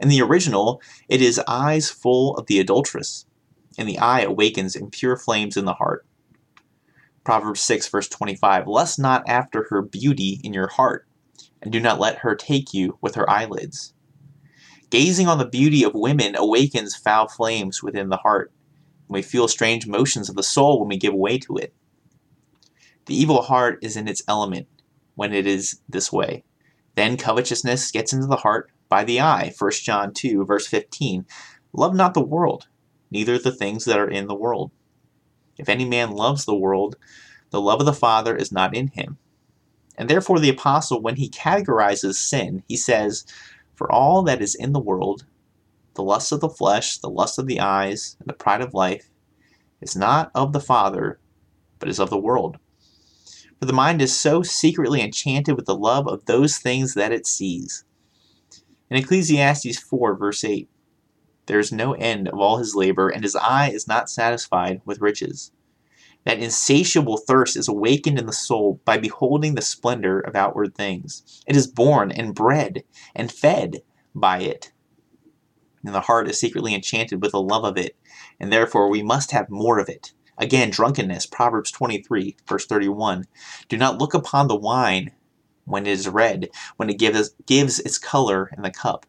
[0.00, 3.24] In the original, it is eyes full of the adulteress,
[3.78, 6.06] and the eye awakens impure flames in the heart.
[7.24, 11.06] Proverbs 6, verse 25, lust not after her beauty in your heart,
[11.62, 13.91] and do not let her take you with her eyelids.
[14.92, 18.52] Gazing on the beauty of women awakens foul flames within the heart.
[19.08, 21.72] And we feel strange motions of the soul when we give way to it.
[23.06, 24.68] The evil heart is in its element
[25.14, 26.44] when it is this way.
[26.94, 29.54] Then covetousness gets into the heart by the eye.
[29.58, 31.24] 1 John 2, verse 15.
[31.72, 32.68] Love not the world,
[33.10, 34.72] neither the things that are in the world.
[35.56, 36.96] If any man loves the world,
[37.48, 39.16] the love of the Father is not in him.
[39.96, 43.24] And therefore, the Apostle, when he categorizes sin, he says,
[43.74, 45.26] For all that is in the world,
[45.94, 49.10] the lust of the flesh, the lust of the eyes, and the pride of life,
[49.80, 51.18] is not of the Father,
[51.78, 52.58] but is of the world.
[53.58, 57.26] For the mind is so secretly enchanted with the love of those things that it
[57.26, 57.84] sees.
[58.90, 60.68] In Ecclesiastes 4, verse 8,
[61.46, 65.00] there is no end of all his labor, and his eye is not satisfied with
[65.00, 65.50] riches.
[66.24, 71.42] That insatiable thirst is awakened in the soul by beholding the splendor of outward things.
[71.46, 73.82] It is born and bred and fed
[74.14, 74.72] by it.
[75.84, 77.96] And the heart is secretly enchanted with the love of it,
[78.38, 80.12] and therefore we must have more of it.
[80.38, 83.26] Again, drunkenness, Proverbs 23, verse 31.
[83.68, 85.10] Do not look upon the wine
[85.64, 89.06] when it is red, when it gives, gives its color in the cup,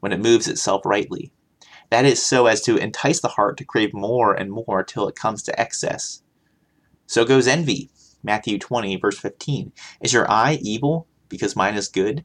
[0.00, 1.32] when it moves itself rightly.
[1.90, 5.16] That is so as to entice the heart to crave more and more till it
[5.16, 6.22] comes to excess.
[7.08, 7.90] So goes envy,
[8.22, 9.72] Matthew 20, verse 15.
[10.02, 12.24] Is your eye evil because mine is good?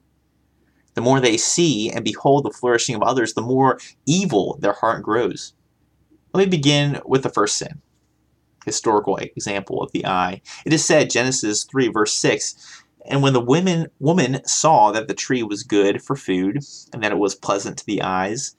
[0.94, 5.02] The more they see and behold the flourishing of others, the more evil their heart
[5.02, 5.54] grows.
[6.34, 7.82] Let me begin with the first sin
[8.66, 10.42] historical example of the eye.
[10.66, 15.14] It is said, Genesis 3, verse 6, and when the women, woman saw that the
[15.14, 16.60] tree was good for food,
[16.94, 18.56] and that it was pleasant to the eyes,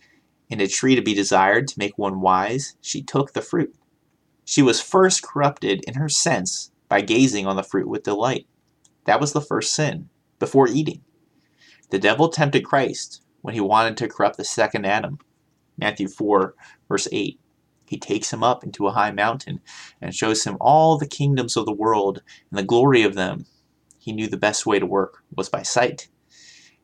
[0.50, 3.74] and a tree to be desired to make one wise, she took the fruit.
[4.44, 8.46] She was first corrupted in her sense by gazing on the fruit with delight.
[9.04, 11.02] That was the first sin, before eating.
[11.90, 15.18] The devil tempted Christ when he wanted to corrupt the second Adam.
[15.76, 16.54] Matthew 4,
[16.88, 17.38] verse 8.
[17.86, 19.60] He takes him up into a high mountain
[20.00, 23.46] and shows him all the kingdoms of the world and the glory of them.
[23.98, 26.08] He knew the best way to work was by sight.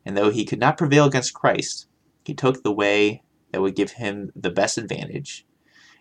[0.05, 1.87] And though he could not prevail against Christ,
[2.23, 5.45] he took the way that would give him the best advantage.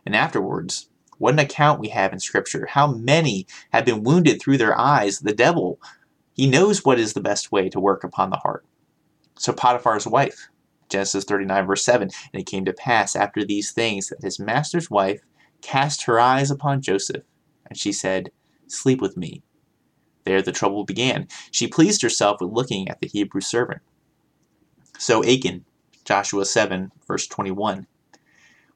[0.04, 0.89] And afterwards,
[1.20, 2.64] what an account we have in Scripture.
[2.64, 5.20] How many have been wounded through their eyes.
[5.20, 5.78] The devil,
[6.32, 8.64] he knows what is the best way to work upon the heart.
[9.36, 10.48] So Potiphar's wife,
[10.88, 12.08] Genesis 39, verse 7.
[12.32, 15.20] And it came to pass after these things that his master's wife
[15.60, 17.24] cast her eyes upon Joseph,
[17.66, 18.30] and she said,
[18.66, 19.42] Sleep with me.
[20.24, 21.28] There the trouble began.
[21.50, 23.82] She pleased herself with looking at the Hebrew servant.
[24.98, 25.66] So Achan,
[26.06, 27.86] Joshua 7, verse 21.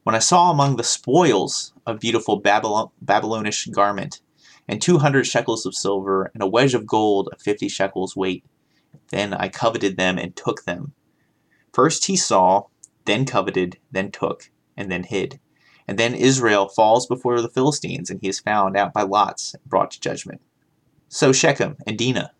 [0.05, 4.21] When I saw among the spoils a beautiful Babylon, Babylonish garment,
[4.67, 8.45] and two hundred shekels of silver, and a wedge of gold of fifty shekels weight,
[9.09, 10.93] then I coveted them and took them.
[11.73, 12.65] First he saw,
[13.05, 15.39] then coveted, then took, and then hid.
[15.87, 19.65] And then Israel falls before the Philistines, and he is found out by lots and
[19.65, 20.39] brought to judgment.
[21.09, 22.31] So Shechem and Dinah.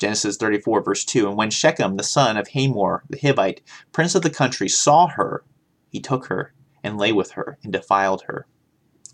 [0.00, 1.28] Genesis 34, verse 2.
[1.28, 3.60] And when Shechem, the son of Hamor the Hivite,
[3.92, 5.44] prince of the country, saw her,
[5.90, 8.46] he took her and lay with her and defiled her.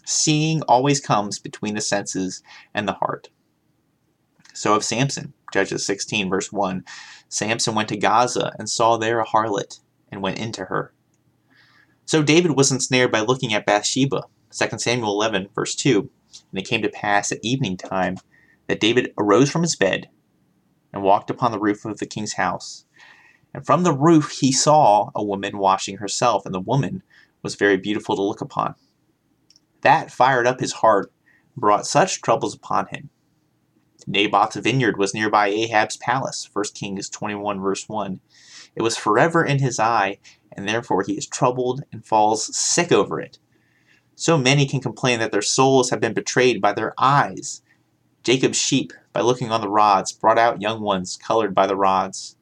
[0.04, 3.28] Seeing always comes between the senses and the heart.
[4.54, 6.84] So of Samson, Judges 16, verse 1.
[7.28, 10.92] Samson went to Gaza and saw there a harlot and went into her.
[12.04, 14.22] So David was ensnared by looking at Bathsheba,
[14.56, 16.08] 2 Samuel 11, verse 2.
[16.50, 18.16] And it came to pass at evening time
[18.68, 20.08] that David arose from his bed
[20.92, 22.85] and walked upon the roof of the king's house.
[23.56, 27.02] And from the roof he saw a woman washing herself, and the woman
[27.42, 28.74] was very beautiful to look upon.
[29.80, 31.10] That fired up his heart,
[31.54, 33.08] and brought such troubles upon him.
[34.06, 38.20] Naboth's vineyard was nearby Ahab's palace, 1 Kings 21, verse 1.
[38.74, 40.18] It was forever in his eye,
[40.52, 43.38] and therefore he is troubled and falls sick over it.
[44.16, 47.62] So many can complain that their souls have been betrayed by their eyes.
[48.22, 52.35] Jacob's sheep, by looking on the rods, brought out young ones colored by the rods.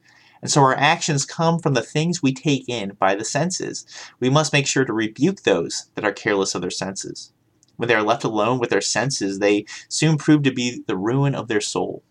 [0.45, 3.87] And so our actions come from the things we take in by the senses.
[4.21, 7.33] We must make sure to rebuke those that are careless of their senses.
[7.77, 11.35] When they are left alone with their senses, they soon prove to be the ruin
[11.35, 12.05] of their soul.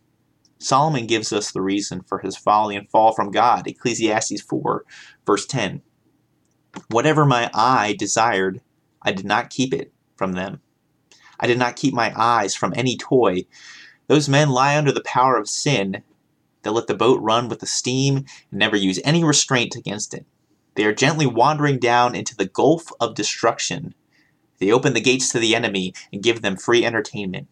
[0.58, 3.68] Solomon gives us the reason for his folly and fall from God.
[3.68, 4.84] Ecclesiastes 4,
[5.28, 5.84] verse 10.
[6.90, 8.62] Whatever my eye desired,
[9.04, 10.60] I did not keep it from them.
[11.40, 13.46] I did not keep my eyes from any toy.
[14.08, 16.02] Those men lie under the power of sin.
[16.64, 20.26] They let the boat run with the steam and never use any restraint against it.
[20.76, 23.94] They are gently wandering down into the gulf of destruction.
[24.60, 27.48] They open the gates to the enemy and give them free entertainment.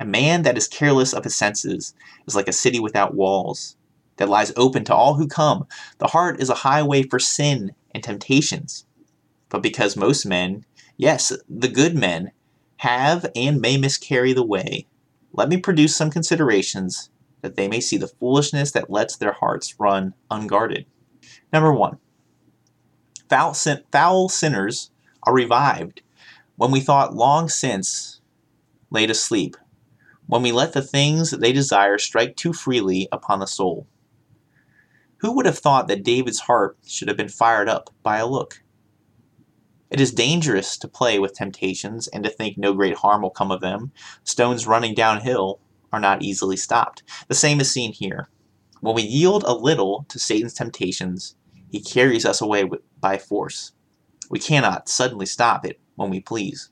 [0.00, 1.94] A man that is careless of his senses
[2.26, 3.76] is like a city without walls,
[4.16, 5.66] that lies open to all who come.
[5.98, 8.86] The heart is a highway for sin and temptations.
[9.48, 10.64] But because most men,
[10.96, 12.32] yes, the good men,
[12.78, 14.86] have and may miscarry the way,
[15.32, 17.10] let me produce some considerations
[17.42, 20.86] that they may see the foolishness that lets their hearts run unguarded.
[21.52, 21.98] Number one,
[23.28, 24.90] foul, sin- foul sinners
[25.24, 26.02] are revived
[26.56, 28.20] when we thought long since
[28.90, 29.56] laid asleep,
[30.26, 33.86] when we let the things that they desire strike too freely upon the soul.
[35.18, 38.62] Who would have thought that David's heart should have been fired up by a look?
[39.90, 43.50] It is dangerous to play with temptations and to think no great harm will come
[43.50, 43.92] of them.
[44.24, 45.60] Stones running downhill
[45.92, 47.02] are not easily stopped.
[47.28, 48.28] The same is seen here.
[48.80, 51.36] When we yield a little to Satan's temptations,
[51.70, 52.68] he carries us away
[53.00, 53.72] by force.
[54.30, 56.70] We cannot suddenly stop it when we please.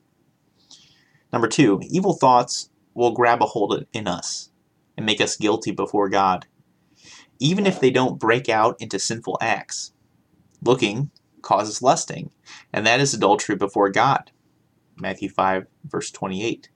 [1.33, 4.51] Number two, evil thoughts will grab a hold in us
[4.97, 6.47] and make us guilty before God,
[7.39, 9.93] even if they don't break out into sinful acts.
[10.63, 11.11] Looking
[11.43, 12.31] causes lusting,
[12.73, 14.33] and that is adultery before God.
[14.97, 16.70] Matthew 5, verse 28.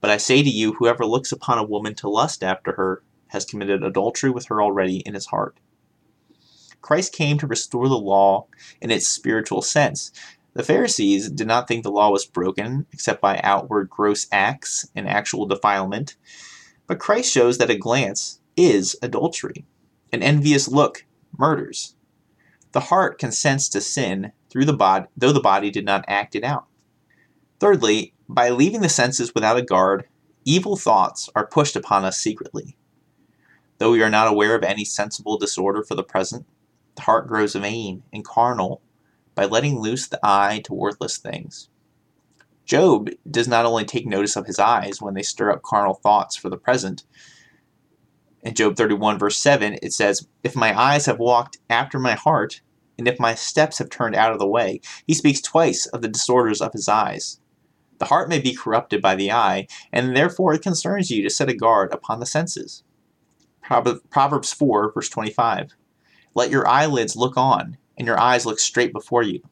[0.00, 3.44] But I say to you, whoever looks upon a woman to lust after her has
[3.44, 5.58] committed adultery with her already in his heart.
[6.80, 8.46] Christ came to restore the law
[8.80, 10.12] in its spiritual sense.
[10.54, 15.08] The Pharisees did not think the law was broken except by outward gross acts and
[15.08, 16.16] actual defilement,
[16.86, 19.66] but Christ shows that a glance is adultery.
[20.12, 21.04] An envious look
[21.36, 21.94] murders.
[22.72, 26.44] The heart consents to sin through the body, though the body did not act it
[26.44, 26.66] out.
[27.60, 30.06] Thirdly, by leaving the senses without a guard,
[30.44, 32.76] evil thoughts are pushed upon us secretly.
[33.78, 36.46] Though we are not aware of any sensible disorder for the present,
[36.96, 38.82] the heart grows vain and carnal
[39.34, 41.70] by letting loose the eye to worthless things.
[42.64, 46.36] Job does not only take notice of his eyes when they stir up carnal thoughts
[46.36, 47.04] for the present.
[48.42, 52.60] In Job 31, verse 7, it says, If my eyes have walked after my heart,
[52.98, 56.08] and if my steps have turned out of the way, he speaks twice of the
[56.08, 57.40] disorders of his eyes.
[57.98, 61.48] The heart may be corrupted by the eye, and therefore it concerns you to set
[61.48, 62.84] a guard upon the senses.
[63.62, 65.74] Proverbs 4, verse 25.
[66.34, 69.42] Let your eyelids look on, and your eyes look straight before you.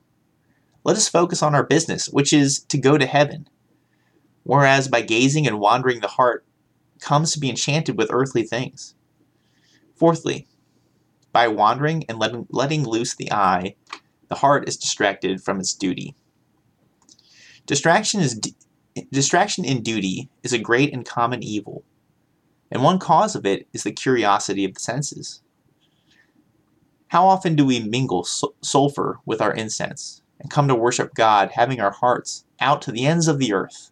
[0.84, 3.48] Let us focus on our business, which is to go to heaven.
[4.44, 6.46] Whereas by gazing and wandering, the heart
[7.00, 8.94] comes to be enchanted with earthly things.
[9.96, 10.46] Fourthly,
[11.32, 13.74] by wandering and letting, letting loose the eye,
[14.28, 16.14] the heart is distracted from its duty.
[17.66, 18.40] Distraction is
[19.10, 21.84] distraction in duty is a great and common evil,
[22.70, 25.42] and one cause of it is the curiosity of the senses.
[27.08, 28.24] How often do we mingle
[28.62, 33.04] sulfur with our incense and come to worship God, having our hearts out to the
[33.04, 33.90] ends of the earth?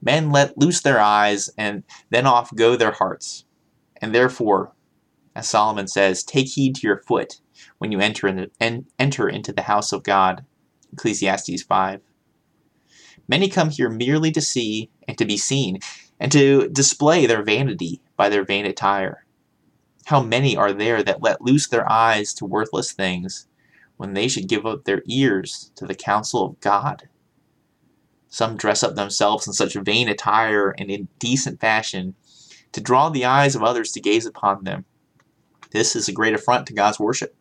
[0.00, 3.44] Men let loose their eyes, and then off go their hearts.
[4.00, 4.72] And therefore,
[5.34, 7.40] as Solomon says, take heed to your foot
[7.78, 10.44] when you enter, in the, en, enter into the house of God.
[10.92, 12.00] Ecclesiastes 5.
[13.28, 15.80] Many come here merely to see and to be seen,
[16.18, 19.24] and to display their vanity by their vain attire.
[20.06, 23.46] How many are there that let loose their eyes to worthless things
[23.98, 27.08] when they should give up their ears to the counsel of God?
[28.28, 32.14] Some dress up themselves in such vain attire and indecent fashion
[32.72, 34.84] to draw the eyes of others to gaze upon them.
[35.70, 37.36] This is a great affront to God's worship.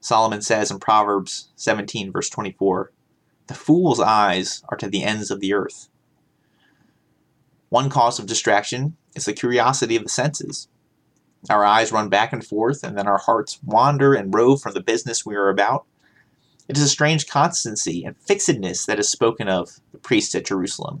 [0.00, 2.92] Solomon says in Proverbs 17, verse 24,
[3.48, 5.88] The fool's eyes are to the ends of the earth.
[7.70, 10.68] One cause of distraction is the curiosity of the senses.
[11.48, 14.82] Our eyes run back and forth, and then our hearts wander and rove from the
[14.82, 15.86] business we are about.
[16.68, 21.00] It is a strange constancy and fixedness that is spoken of the priests at Jerusalem,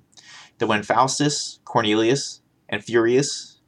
[0.56, 3.58] that when Faustus, Cornelius, and Furius,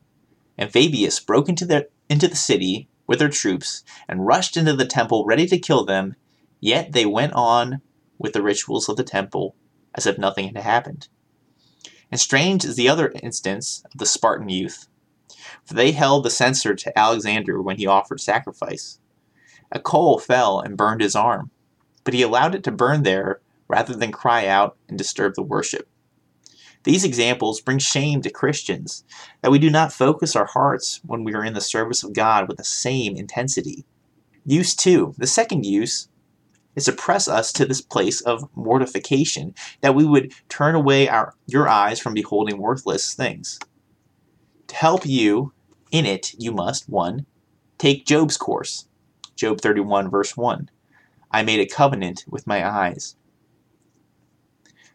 [0.56, 4.86] and Fabius broke into, their, into the city with their troops and rushed into the
[4.86, 6.16] temple ready to kill them,
[6.60, 7.82] yet they went on
[8.20, 9.56] with the rituals of the temple
[9.94, 11.08] as if nothing had happened.
[12.12, 14.88] And strange is the other instance of the Spartan youth,
[15.64, 18.98] for they held the censer to Alexander when he offered sacrifice.
[19.72, 21.50] A coal fell and burned his arm,
[22.04, 25.88] but he allowed it to burn there rather than cry out and disturb the worship.
[26.82, 29.04] These examples bring shame to Christians
[29.42, 32.48] that we do not focus our hearts when we are in the service of God
[32.48, 33.84] with the same intensity.
[34.44, 35.14] Use 2.
[35.18, 36.08] The second use
[36.76, 41.34] is to press us to this place of mortification, that we would turn away our,
[41.46, 43.58] your eyes from beholding worthless things.
[44.68, 45.52] To help you
[45.90, 47.26] in it, you must 1.
[47.78, 48.86] Take Job's course.
[49.34, 50.70] Job 31, verse 1.
[51.30, 53.16] I made a covenant with my eyes.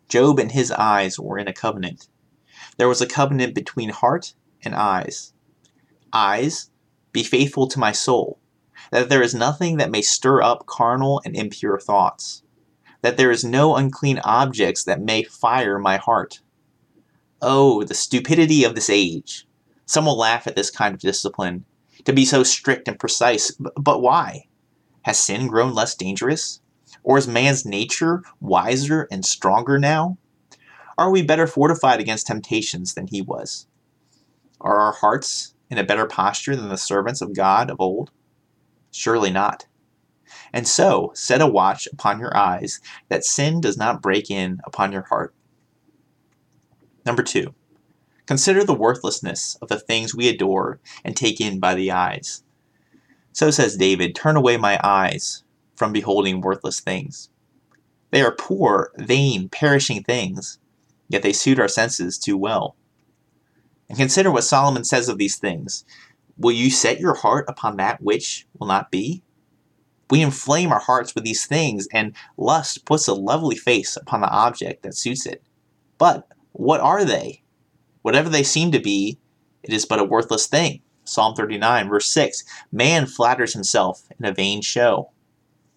[0.07, 2.07] Job and his eyes were in a covenant.
[2.77, 5.33] There was a covenant between heart and eyes.
[6.13, 6.69] Eyes,
[7.11, 8.39] be faithful to my soul,
[8.91, 12.43] that there is nothing that may stir up carnal and impure thoughts,
[13.01, 16.41] that there is no unclean objects that may fire my heart.
[17.41, 19.47] Oh, the stupidity of this age!
[19.85, 21.65] Some will laugh at this kind of discipline,
[22.05, 24.47] to be so strict and precise, but why?
[25.03, 26.61] Has sin grown less dangerous?
[27.03, 30.17] Or is man's nature wiser and stronger now?
[30.97, 33.67] Are we better fortified against temptations than he was?
[34.61, 38.11] Are our hearts in a better posture than the servants of God of old?
[38.95, 39.65] Surely not.
[40.53, 42.79] And so, set a watch upon your eyes
[43.09, 45.35] that sin does not break in upon your heart.
[47.05, 47.53] Number two,
[48.25, 52.43] consider the worthlessness of the things we adore and take in by the eyes.
[53.33, 55.43] So says David, Turn away my eyes
[55.75, 57.29] from beholding worthless things.
[58.11, 60.57] They are poor, vain, perishing things,
[61.09, 62.77] yet they suit our senses too well.
[63.89, 65.83] And consider what Solomon says of these things.
[66.37, 69.23] Will you set your heart upon that which will not be?
[70.09, 74.29] We inflame our hearts with these things, and lust puts a lovely face upon the
[74.29, 75.41] object that suits it.
[75.97, 77.41] But what are they?
[78.03, 79.17] Whatever they seem to be,
[79.63, 80.81] it is but a worthless thing.
[81.05, 85.09] Psalm 39, verse 6 Man flatters himself in a vain show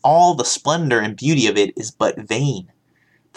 [0.02, 2.72] all the splendor and beauty of it is but vain.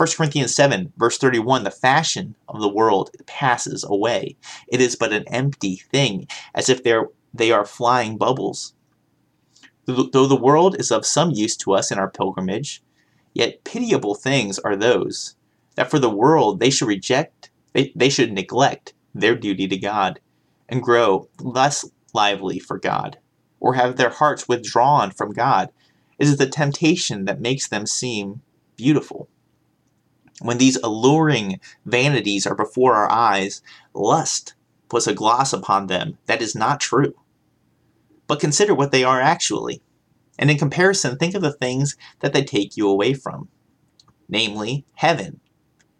[0.01, 4.35] 1 Corinthians 7, verse 31 The fashion of the world passes away.
[4.67, 8.73] It is but an empty thing, as if they are flying bubbles.
[9.85, 12.81] Though the world is of some use to us in our pilgrimage,
[13.35, 15.35] yet pitiable things are those
[15.75, 20.19] that for the world they should reject, they, they should neglect their duty to God
[20.67, 23.19] and grow less lively for God,
[23.59, 25.69] or have their hearts withdrawn from God
[26.17, 28.41] it is the temptation that makes them seem
[28.75, 29.27] beautiful.
[30.41, 33.61] When these alluring vanities are before our eyes,
[33.93, 34.55] lust
[34.89, 37.13] puts a gloss upon them that is not true.
[38.27, 39.81] But consider what they are actually,
[40.39, 43.49] and in comparison, think of the things that they take you away from,
[44.29, 45.39] namely, heaven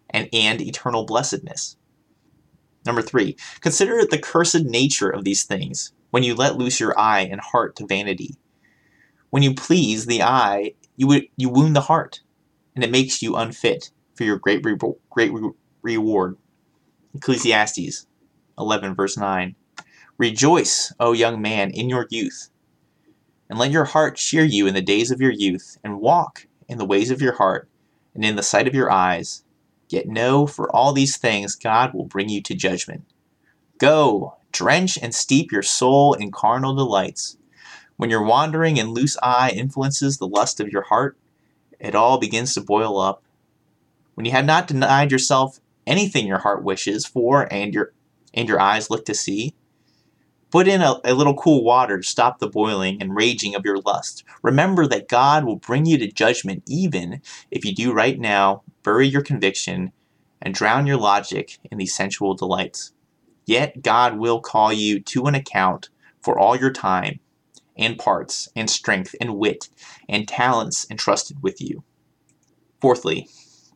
[0.09, 1.77] and, and eternal blessedness.
[2.85, 7.21] Number three, consider the cursed nature of these things when you let loose your eye
[7.21, 8.37] and heart to vanity
[9.31, 12.21] when you please the eye, you, you wound the heart,
[12.75, 13.89] and it makes you unfit
[14.21, 14.77] for your great, re-
[15.09, 15.49] great re-
[15.81, 16.37] reward.
[17.15, 18.05] Ecclesiastes
[18.59, 19.55] 11, verse 9.
[20.19, 22.51] Rejoice, O young man, in your youth,
[23.49, 26.77] and let your heart cheer you in the days of your youth, and walk in
[26.77, 27.67] the ways of your heart,
[28.13, 29.43] and in the sight of your eyes.
[29.89, 33.05] Yet know, for all these things, God will bring you to judgment.
[33.79, 37.37] Go, drench and steep your soul in carnal delights
[37.97, 41.17] when your wandering and loose eye influences the lust of your heart,
[41.79, 43.23] it all begins to boil up.
[44.15, 47.93] When you have not denied yourself anything your heart wishes for and your
[48.33, 49.55] and your eyes look to see,
[50.51, 53.79] put in a, a little cool water to stop the boiling and raging of your
[53.79, 54.23] lust.
[54.41, 59.07] Remember that God will bring you to judgment even if you do right now bury
[59.07, 59.91] your conviction
[60.41, 62.93] and drown your logic in these sensual delights.
[63.45, 65.89] Yet God will call you to an account
[66.21, 67.19] for all your time
[67.77, 69.69] and parts and strength and wit
[70.07, 71.83] and talents entrusted with you.
[72.79, 73.27] Fourthly,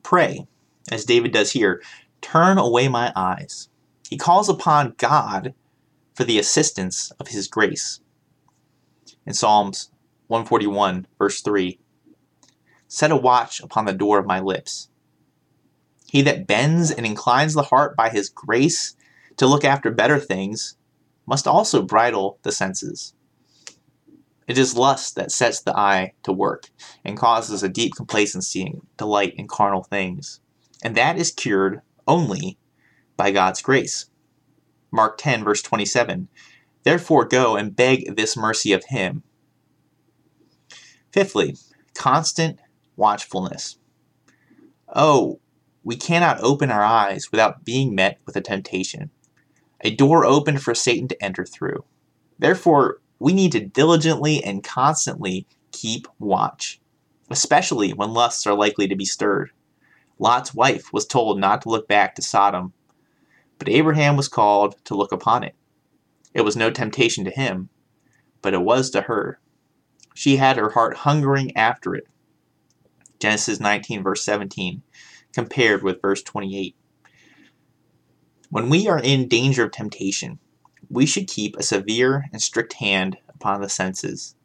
[0.05, 0.45] pray,
[0.91, 1.81] as David does here,
[2.21, 3.69] turn away my eyes.
[4.07, 5.55] He calls upon God
[6.13, 7.99] for the assistance of his grace.
[9.25, 9.89] In Psalms
[10.27, 11.79] 141, verse 3,
[12.87, 14.89] set a watch upon the door of my lips.
[16.07, 18.95] He that bends and inclines the heart by his grace
[19.37, 20.77] to look after better things
[21.25, 23.15] must also bridle the senses.
[24.47, 26.69] It is lust that sets the eye to work
[27.03, 30.39] and causes a deep complacency and delight in carnal things.
[30.83, 32.57] And that is cured only
[33.17, 34.05] by God's grace.
[34.91, 36.27] Mark 10, verse 27.
[36.83, 39.23] Therefore go and beg this mercy of him.
[41.11, 41.55] Fifthly,
[41.95, 42.59] constant
[42.95, 43.77] watchfulness.
[44.93, 45.39] Oh,
[45.83, 49.09] we cannot open our eyes without being met with a temptation,
[49.81, 51.83] a door opened for Satan to enter through.
[52.37, 56.79] Therefore, we need to diligently and constantly keep watch,
[57.29, 59.51] especially when lusts are likely to be stirred.
[60.19, 62.73] Lot's wife was told not to look back to Sodom,
[63.57, 65.55] but Abraham was called to look upon it.
[66.33, 67.69] It was no temptation to him,
[68.41, 69.39] but it was to her.
[70.13, 72.07] She had her heart hungering after it.
[73.19, 74.81] Genesis 19, verse 17,
[75.33, 76.75] compared with verse 28.
[78.49, 80.39] When we are in danger of temptation,
[80.89, 84.35] we should keep a severe and strict hand upon the senses,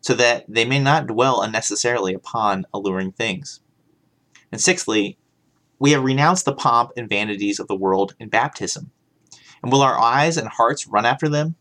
[0.00, 3.60] so that they may not dwell unnecessarily upon alluring things.
[4.52, 5.18] And sixthly,
[5.78, 8.90] we have renounced the pomp and vanities of the world in baptism.
[9.62, 11.56] And will our eyes and hearts run after them?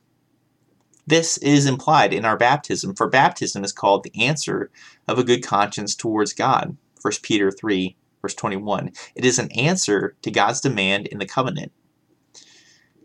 [1.07, 4.69] This is implied in our baptism, for baptism is called the answer
[5.07, 6.77] of a good conscience towards God.
[7.01, 8.91] 1 Peter 3, verse 21.
[9.15, 11.71] It is an answer to God's demand in the covenant.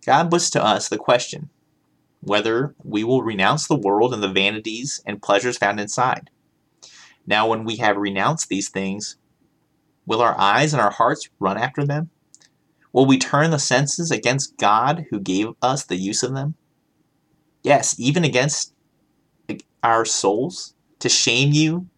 [0.05, 1.51] God puts to us the question
[2.21, 6.31] whether we will renounce the world and the vanities and pleasures found inside.
[7.27, 9.17] Now, when we have renounced these things,
[10.07, 12.11] will our eyes and our hearts run after them?
[12.95, 16.55] Will we turn the senses against God who gave us the use of them?
[17.63, 18.73] Yes, even against
[19.83, 21.89] our souls, to shame you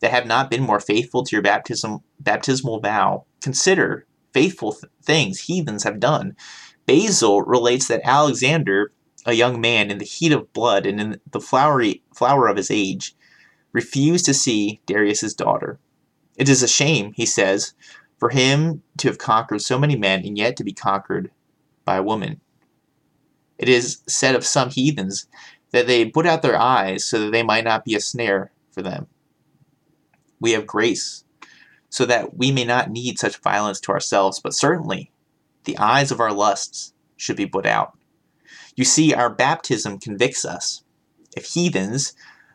[0.00, 3.26] that have not been more faithful to your baptism, baptismal vow.
[3.40, 6.36] Consider faithful th- things heathens have done
[6.86, 8.92] Basil relates that Alexander,
[9.24, 12.70] a young man in the heat of blood and in the flowery flower of his
[12.70, 13.14] age,
[13.72, 15.78] refused to see Darius's daughter.
[16.36, 17.74] It is a shame, he says,
[18.18, 21.30] for him to have conquered so many men and yet to be conquered
[21.84, 22.40] by a woman.
[23.58, 25.26] It is said of some heathens
[25.70, 28.82] that they put out their eyes so that they might not be a snare for
[28.82, 29.06] them.
[30.40, 31.24] We have grace
[31.88, 35.10] so that we may not need such violence to ourselves, but certainly
[35.66, 37.98] the eyes of our lusts should be put out.
[38.74, 40.82] You see, our baptism convicts us.
[41.36, 42.14] If heathens,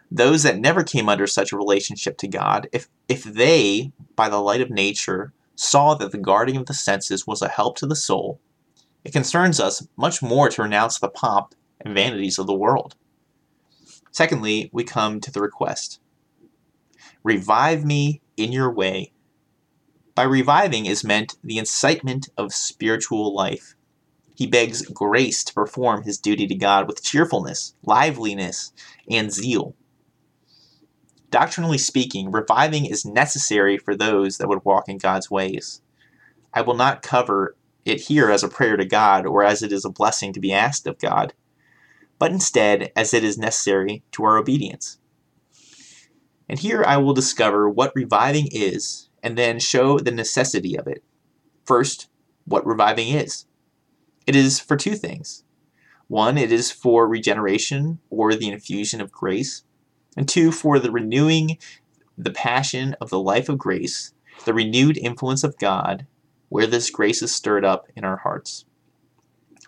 [0.10, 4.42] those that never came under such a relationship to God, if, if they, by the
[4.42, 7.96] light of nature, saw that the guarding of the senses was a help to the
[7.96, 8.40] soul,
[9.04, 12.96] it concerns us much more to renounce the pomp and vanities of the world.
[14.12, 16.00] Secondly, we come to the request
[17.24, 19.12] Revive me in your way,
[20.16, 23.76] by reviving is meant the incitement of spiritual life.
[24.36, 28.74] He begs grace to perform his duty to God with cheerfulness, liveliness,
[29.10, 29.76] and zeal.
[31.30, 35.82] Doctrinally speaking, reviving is necessary for those that would walk in God's ways.
[36.54, 37.56] I will not cover
[37.86, 40.52] it here as a prayer to God or as it is a blessing to be
[40.52, 41.34] asked of God,
[42.20, 44.98] but instead as it is necessary to our obedience.
[46.50, 51.04] And here I will discover what reviving is and then show the necessity of it.
[51.66, 52.10] First,
[52.46, 53.46] what reviving is.
[54.28, 55.44] It is for two things.
[56.08, 59.64] One, it is for regeneration or the infusion of grace,
[60.18, 61.58] and two, for the renewing
[62.18, 64.14] the passion of the life of grace,
[64.46, 66.06] the renewed influence of God,
[66.50, 68.66] where this grace is stirred up in our hearts.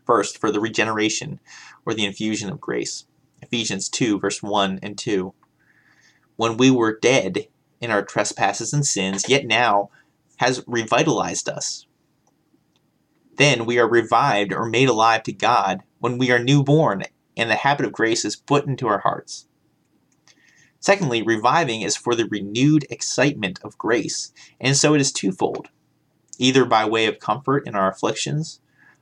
[0.06, 1.40] First, for the regeneration
[1.86, 3.06] or the infusion of grace.
[3.42, 5.34] Ephesians 2, verse 1 and 2.
[6.36, 7.48] When we were dead
[7.84, 9.90] in our trespasses and sins, yet now
[10.38, 11.86] has revitalized us.
[13.36, 17.04] Then we are revived or made alive to God when we are newborn
[17.36, 19.48] and the habit of grace is put into our hearts.
[20.80, 25.70] Secondly, reviving is for the renewed excitement of grace, and so it is twofold
[26.38, 28.60] either by way of comfort in our afflictions,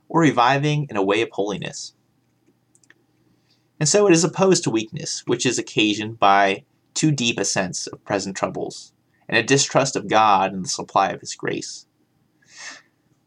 [0.08, 1.94] or reviving in a way of holiness.
[3.80, 6.64] And so it is opposed to weakness, which is occasioned by
[6.94, 8.92] too deep a sense of present troubles,
[9.28, 11.86] and a distrust of God and the supply of His grace.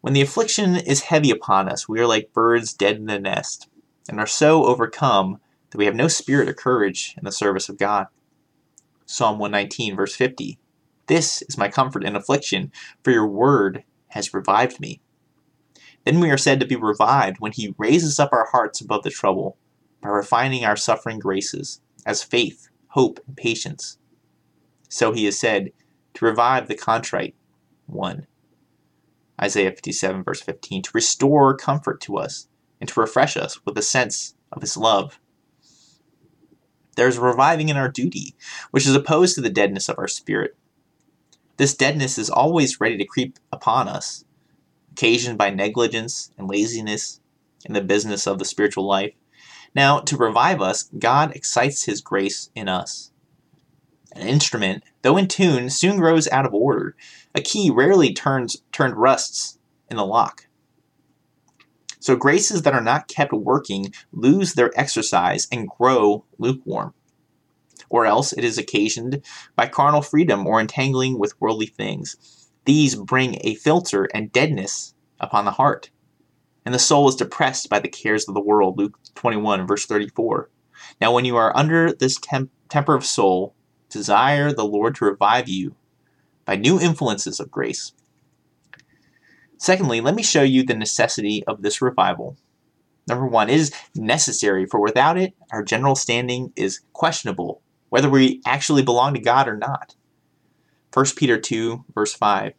[0.01, 3.68] When the affliction is heavy upon us, we are like birds dead in the nest,
[4.07, 5.39] and are so overcome
[5.72, 8.07] that we have no spirit or courage in the service of God.
[9.05, 10.59] Psalm 119, verse 50.
[11.07, 12.72] This is my comfort in affliction,
[13.03, 15.01] for your word has revived me.
[16.05, 19.09] Then we are said to be revived when he raises up our hearts above the
[19.09, 19.57] trouble
[20.01, 23.98] by refining our suffering graces as faith, hope, and patience.
[24.88, 25.72] So he is said
[26.14, 27.36] to revive the contrite.
[27.88, 28.26] 1.
[29.39, 32.48] Isaiah 57, verse 15, to restore comfort to us
[32.80, 35.20] and to refresh us with a sense of his love.
[36.96, 38.34] There's reviving in our duty,
[38.72, 40.56] which is opposed to the deadness of our spirit.
[41.58, 44.24] This deadness is always ready to creep upon us,
[44.93, 47.20] occasioned by negligence and laziness
[47.66, 49.14] in the business of the spiritual life.
[49.76, 53.12] Now, to revive us, God excites His grace in us.
[54.14, 56.96] An instrument, though in tune, soon grows out of order.
[57.36, 59.60] A key rarely turns turned rusts
[59.90, 60.48] in the lock.
[62.00, 66.94] So graces that are not kept working lose their exercise and grow lukewarm.
[67.90, 69.24] Or else it is occasioned
[69.56, 72.16] by carnal freedom or entangling with worldly things.
[72.66, 75.90] These bring a filter and deadness upon the heart.
[76.66, 78.78] And the soul is depressed by the cares of the world.
[78.78, 80.49] Luke 21, verse 34.
[80.99, 83.55] Now, when you are under this temp- temper of soul,
[83.89, 85.76] desire the Lord to revive you
[86.43, 87.93] by new influences of grace.
[89.57, 92.38] Secondly, let me show you the necessity of this revival.
[93.07, 98.41] Number one, it is necessary, for without it, our general standing is questionable, whether we
[98.45, 99.95] actually belong to God or not.
[100.93, 102.53] 1 Peter 2, verse 5.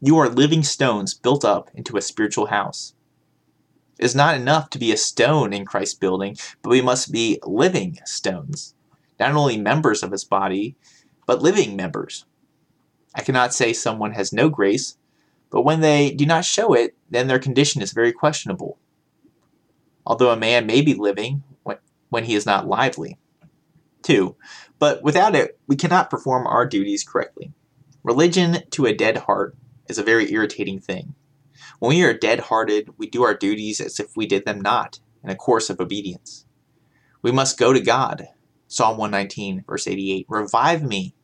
[0.00, 2.94] You are living stones built up into a spiritual house.
[3.98, 7.98] Is not enough to be a stone in Christ's building, but we must be living
[8.04, 8.74] stones
[9.18, 10.76] not only members of his body,
[11.26, 12.26] but living members.
[13.14, 14.98] I cannot say someone has no grace,
[15.50, 18.78] but when they do not show it, then their condition is very questionable.
[20.04, 21.78] Although a man may be living when,
[22.10, 23.18] when he is not lively.
[24.02, 24.36] 2.
[24.78, 27.52] But without it, we cannot perform our duties correctly.
[28.04, 29.56] Religion to a dead heart
[29.88, 31.14] is a very irritating thing.
[31.78, 35.00] When we are dead hearted, we do our duties as if we did them not,
[35.22, 36.46] in a course of obedience.
[37.22, 38.28] We must go to God,
[38.66, 41.14] Psalm 119, verse 88 Revive me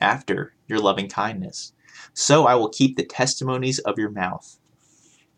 [0.00, 1.72] after your loving kindness,
[2.14, 4.58] so I will keep the testimonies of your mouth.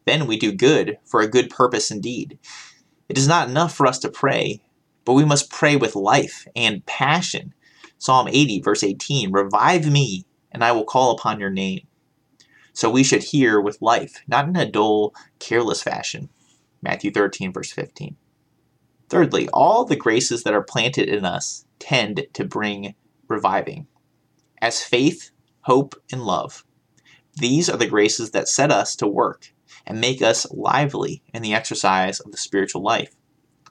[0.05, 2.39] Then we do good for a good purpose indeed.
[3.09, 4.62] It is not enough for us to pray,
[5.07, 7.55] but we must pray with life and passion.
[7.99, 11.88] Psalm 80, verse 18 Revive me, and I will call upon your name.
[12.79, 16.29] So we should hear with life, not in a dull, careless fashion.
[16.81, 18.14] Matthew 13, verse 15.
[19.09, 22.95] Thirdly, all the graces that are planted in us tend to bring
[23.26, 23.89] reviving,
[24.62, 26.64] as faith, hope, and love.
[27.35, 29.53] These are the graces that set us to work
[29.85, 33.16] and make us lively in the exercise of the spiritual life.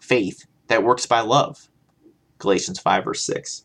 [0.01, 1.69] Faith that works by love.
[2.39, 3.63] Galatians 5, verse 6.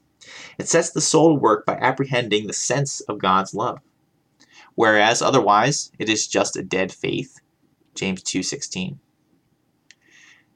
[0.59, 3.81] It sets the soul to work by apprehending the sense of God's love.
[4.75, 7.39] Whereas otherwise, it is just a dead faith.
[7.95, 8.99] James 2:16.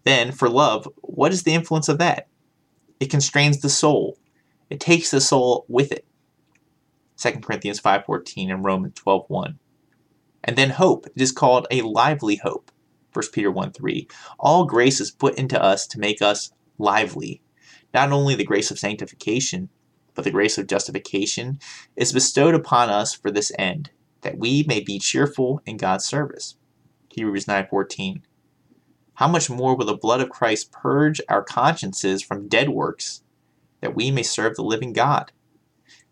[0.04, 2.28] Then, for love, what is the influence of that?
[3.00, 4.18] It constrains the soul.
[4.70, 6.06] It takes the soul with it.
[7.18, 9.58] 2 Corinthians 5.14 and Romans 12.1.
[10.44, 11.06] And then hope.
[11.06, 12.70] It is called a lively hope.
[13.12, 14.10] 1 Peter 1.3.
[14.38, 17.42] All grace is put into us to make us lively.
[17.92, 19.70] Not only the grace of sanctification,
[20.14, 21.58] but the grace of justification
[21.96, 23.90] is bestowed upon us for this end,
[24.26, 26.56] that we may be cheerful in God's service.
[27.10, 28.22] Hebrews 9.14.
[29.14, 33.22] How much more will the blood of Christ purge our consciences from dead works,
[33.80, 35.30] that we may serve the living God?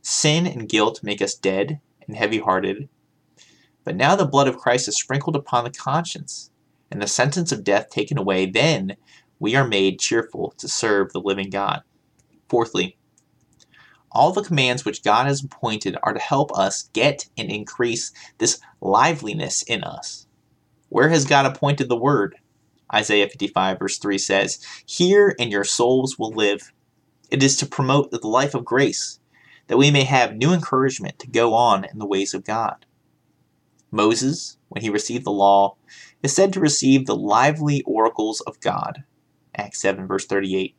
[0.00, 2.88] Sin and guilt make us dead and heavy hearted.
[3.82, 6.52] But now the blood of Christ is sprinkled upon the conscience,
[6.92, 8.96] and the sentence of death taken away, then
[9.40, 11.82] we are made cheerful to serve the living God.
[12.48, 12.96] Fourthly,
[14.14, 18.60] all the commands which God has appointed are to help us get and increase this
[18.80, 20.26] liveliness in us.
[20.88, 22.36] Where has God appointed the word?
[22.94, 26.72] Isaiah 55, verse 3 says, Hear and your souls will live.
[27.30, 29.18] It is to promote the life of grace,
[29.66, 32.86] that we may have new encouragement to go on in the ways of God.
[33.90, 35.76] Moses, when he received the law,
[36.22, 39.04] is said to receive the lively oracles of God.
[39.56, 40.76] Acts 7, verse 38.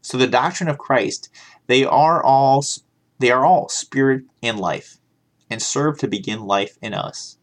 [0.00, 1.30] So the doctrine of Christ,
[1.66, 2.64] they are all
[3.18, 4.98] they are all spirit and life,
[5.48, 7.38] and serve to begin life in us.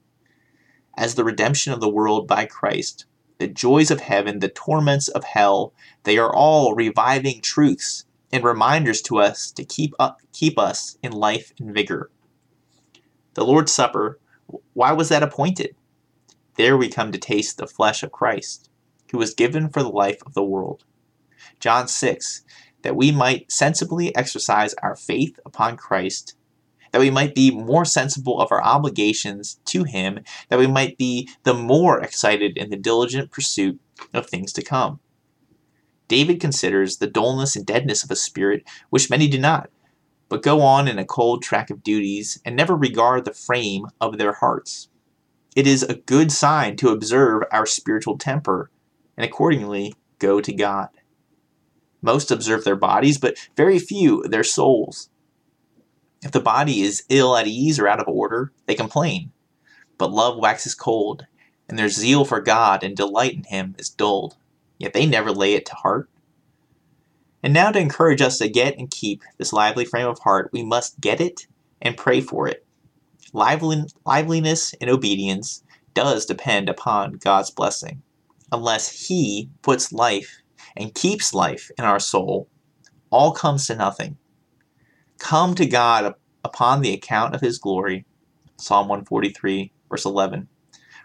[0.97, 3.05] As the redemption of the world by Christ,
[3.39, 9.01] the joys of heaven, the torments of hell, they are all reviving truths and reminders
[9.03, 12.11] to us to keep up, keep us in life and vigor.
[13.34, 14.19] The Lord's Supper,
[14.74, 15.76] why was that appointed?
[16.57, 18.69] There we come to taste the flesh of Christ,
[19.11, 20.84] who was given for the life of the world.
[21.59, 22.43] John 6,
[22.84, 26.36] that we might sensibly exercise our faith upon Christ,
[26.91, 30.19] that we might be more sensible of our obligations to Him,
[30.49, 33.79] that we might be the more excited in the diligent pursuit
[34.13, 34.99] of things to come.
[36.07, 39.69] David considers the dullness and deadness of a spirit which many do not,
[40.27, 44.17] but go on in a cold track of duties and never regard the frame of
[44.17, 44.89] their hearts.
[45.55, 48.69] It is a good sign to observe our spiritual temper
[49.17, 50.89] and accordingly go to God.
[52.02, 55.10] Most observe their bodies, but very few their souls.
[56.24, 59.32] If the body is ill at ease or out of order, they complain.
[59.97, 61.26] But love waxes cold,
[61.68, 64.36] and their zeal for God and delight in Him is dulled.
[64.78, 66.10] Yet they never lay it to heart.
[67.43, 70.64] And now, to encourage us to get and keep this lively frame of heart, we
[70.64, 71.47] must get it
[71.82, 72.66] and pray for it.
[73.34, 78.04] Lively, liveliness and obedience does depend upon God's blessing.
[78.52, 80.40] Unless He puts life
[80.76, 82.47] and keeps life in our soul,
[83.09, 84.17] all comes to nothing.
[85.19, 88.05] Come to God upon the account of his glory.
[88.57, 90.47] Psalm 143, verse 11.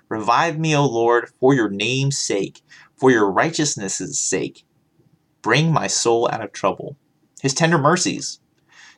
[0.08, 2.62] Revive me, O Lord, for your name's sake,
[2.96, 4.64] for your righteousness' sake.
[5.42, 6.96] Bring my soul out of trouble.
[7.42, 8.40] His tender mercies.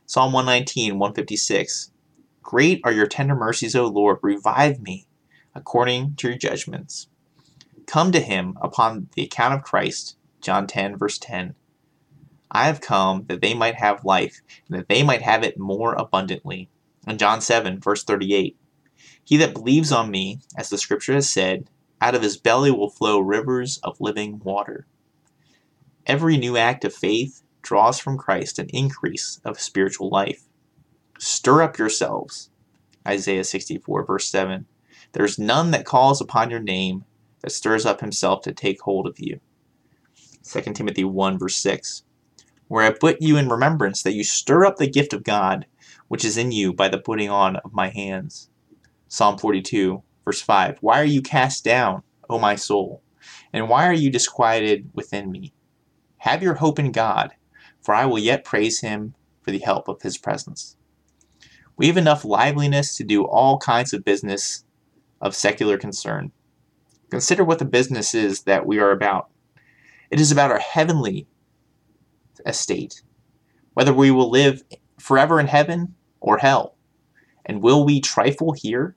[0.07, 1.93] Psalm 119, 156.
[2.43, 4.19] Great are your tender mercies, O Lord.
[4.23, 5.07] Revive me
[5.55, 7.09] according to your judgments.
[7.87, 10.17] Come to him upon the account of Christ.
[10.41, 11.55] John 10, verse 10.
[12.51, 15.95] I have come that they might have life, and that they might have it more
[15.95, 16.71] abundantly.
[17.07, 18.57] And John 7, verse 38.
[19.25, 21.69] He that believes on me, as the scripture has said,
[22.01, 24.87] out of his belly will flow rivers of living water.
[26.07, 30.45] Every new act of faith draws from Christ an increase of spiritual life.
[31.19, 32.51] Stir up yourselves.
[33.07, 34.67] Isaiah 64, verse 7.
[35.13, 37.05] There is none that calls upon your name
[37.43, 39.41] that stirs up himself to take hold of you.
[40.45, 42.03] 2 Timothy 1, verse 6
[42.69, 45.67] where I put you in remembrance that you stir up the gift of God
[46.09, 48.49] which is in you by the putting on of my hands.
[49.09, 53.03] Psalm 42, verse 5 Why are you cast down, O my soul?
[53.53, 55.53] And why are you disquieted within me?
[56.19, 57.33] Have your hope in God,
[57.81, 60.77] for I will yet praise him for the help of his presence.
[61.77, 64.65] We have enough liveliness to do all kinds of business
[65.21, 66.33] of secular concern.
[67.11, 69.31] Consider what the business is that we are about.
[70.11, 71.27] It is about our heavenly
[72.47, 73.03] estate,
[73.75, 74.63] whether we will live
[74.99, 76.77] forever in heaven or hell.
[77.45, 78.97] And will we trifle here?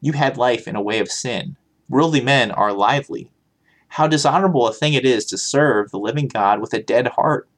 [0.00, 1.56] You had life in a way of sin.
[1.88, 3.30] Worldly men are lively.
[3.88, 7.48] How dishonorable a thing it is to serve the living God with a dead heart.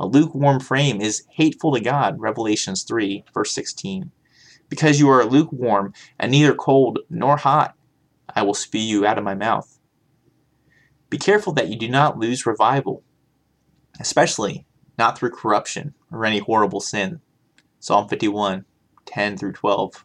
[0.00, 4.10] A lukewarm frame is hateful to God, Revelations 3, verse 16.
[4.68, 7.74] Because you are lukewarm and neither cold nor hot,
[8.34, 9.77] I will spew you out of my mouth.
[11.10, 13.02] Be careful that you do not lose revival
[14.00, 14.66] especially
[14.98, 17.20] not through corruption or any horrible sin.
[17.80, 18.64] Psalm 51,
[19.06, 20.04] 10 through 12.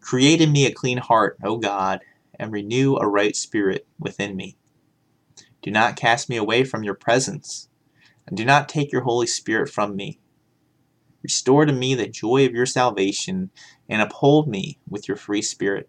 [0.00, 2.00] Create in me a clean heart, O God,
[2.38, 4.56] and renew a right spirit within me.
[5.62, 7.68] Do not cast me away from your presence,
[8.26, 10.18] and do not take your Holy Spirit from me.
[11.22, 13.50] Restore to me the joy of your salvation,
[13.88, 15.88] and uphold me with your free spirit.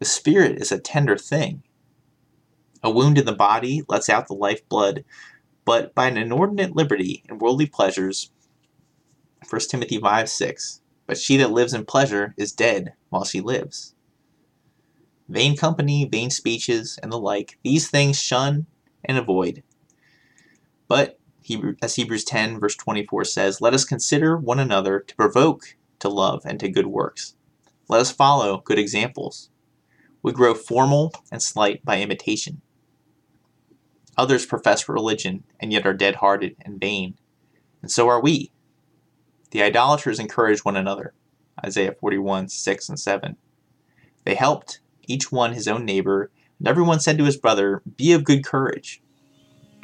[0.00, 1.62] The spirit is a tender thing.
[2.82, 5.04] A wound in the body lets out the life blood,
[5.64, 8.30] but by an inordinate liberty in worldly pleasures.
[9.48, 10.80] 1 Timothy 5 6.
[11.06, 13.94] But she that lives in pleasure is dead while she lives.
[15.28, 18.66] Vain company, vain speeches, and the like, these things shun
[19.04, 19.62] and avoid.
[20.86, 21.18] But,
[21.82, 26.42] as Hebrews 10, verse 24 says, let us consider one another to provoke to love
[26.44, 27.34] and to good works.
[27.88, 29.50] Let us follow good examples.
[30.22, 32.60] We grow formal and slight by imitation.
[34.18, 37.14] Others profess religion and yet are dead hearted and vain,
[37.80, 38.50] and so are we.
[39.52, 41.14] The idolaters encouraged one another.
[41.64, 43.36] Isaiah 41, 6 and 7.
[44.24, 48.24] They helped, each one his own neighbor, and everyone said to his brother, Be of
[48.24, 49.00] good courage.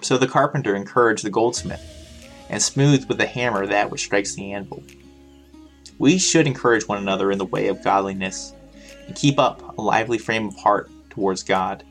[0.02, 1.80] So the carpenter encouraged the goldsmith,
[2.50, 4.82] and smoothed with the hammer that which strikes the anvil.
[5.98, 8.52] We should encourage one another in the way of godliness,
[9.06, 11.84] and keep up a lively frame of heart towards God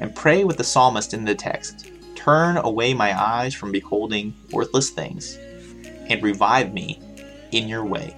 [0.00, 1.90] and pray with the psalmist in the text
[2.26, 5.38] Turn away my eyes from beholding worthless things,
[6.08, 7.00] and revive me
[7.52, 8.16] in your way.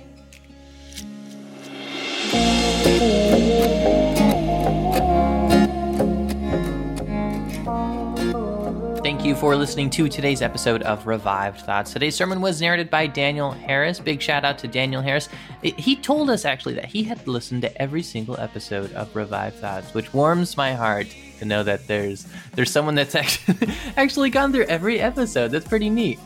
[9.02, 11.92] Thank you for listening to today's episode of Revived Thoughts.
[11.92, 14.00] Today's sermon was narrated by Daniel Harris.
[14.00, 15.28] Big shout out to Daniel Harris.
[15.60, 19.92] He told us actually that he had listened to every single episode of Revived Thoughts,
[19.92, 21.08] which warms my heart
[21.38, 25.50] to know that there's there's someone that's actually actually gone through every episode.
[25.50, 26.18] That's pretty neat.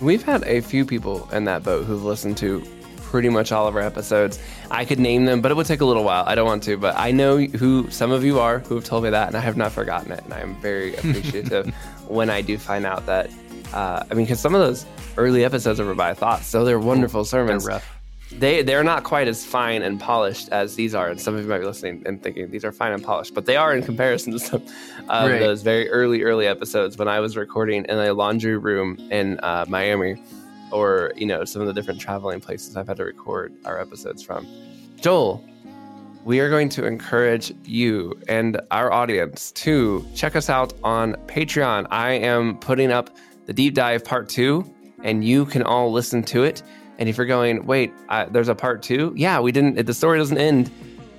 [0.00, 2.64] We've had a few people in that boat who've listened to
[3.10, 4.38] pretty much all of our episodes.
[4.70, 6.24] I could name them, but it would take a little while.
[6.26, 9.04] I don't want to, but I know who some of you are who have told
[9.04, 10.22] me that, and I have not forgotten it.
[10.24, 11.74] And I am very appreciative
[12.08, 13.30] when I do find out that.
[13.74, 14.84] Uh, I mean, because some of those
[15.16, 17.64] early episodes are by thoughts, so they're wonderful sermons.
[17.64, 17.99] They're rough.
[18.32, 21.48] They they're not quite as fine and polished as these are, and some of you
[21.48, 24.32] might be listening and thinking these are fine and polished, but they are in comparison
[24.32, 24.62] to some
[25.08, 25.40] of Right.
[25.40, 29.64] those very early early episodes when I was recording in a laundry room in uh,
[29.68, 30.22] Miami,
[30.70, 34.22] or you know some of the different traveling places I've had to record our episodes
[34.22, 34.46] from.
[35.00, 35.44] Joel,
[36.24, 41.86] we are going to encourage you and our audience to check us out on Patreon.
[41.90, 43.10] I am putting up
[43.46, 44.72] the deep dive part two,
[45.02, 46.62] and you can all listen to it.
[47.00, 49.14] And if you're going, wait, uh, there's a part two?
[49.16, 49.84] Yeah, we didn't.
[49.86, 50.70] The story doesn't end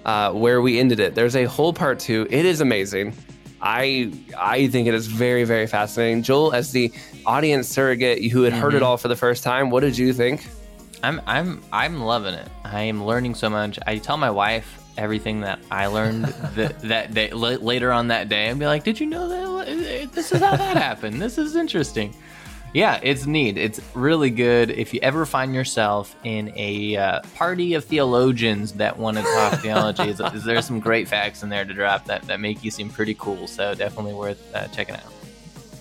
[0.06, 1.16] uh, where we ended it.
[1.16, 2.28] There's a whole part two.
[2.30, 3.14] It is amazing.
[3.64, 6.24] I I think it is very very fascinating.
[6.24, 6.92] Joel, as the
[7.26, 10.48] audience surrogate who had heard it all for the first time, what did you think?
[11.04, 12.48] I'm I'm I'm loving it.
[12.64, 13.78] I am learning so much.
[13.86, 16.26] I tell my wife everything that I learned
[16.56, 20.12] that that day la- later on that day, and be like, "Did you know that
[20.12, 21.22] this is how that happened?
[21.22, 22.16] This is interesting."
[22.74, 23.58] Yeah, it's neat.
[23.58, 24.70] It's really good.
[24.70, 29.60] If you ever find yourself in a uh, party of theologians that want to talk
[29.60, 32.72] theology, is, is there's some great facts in there to drop that, that make you
[32.72, 33.48] seem pretty cool.
[33.48, 35.14] So definitely worth uh, checking out.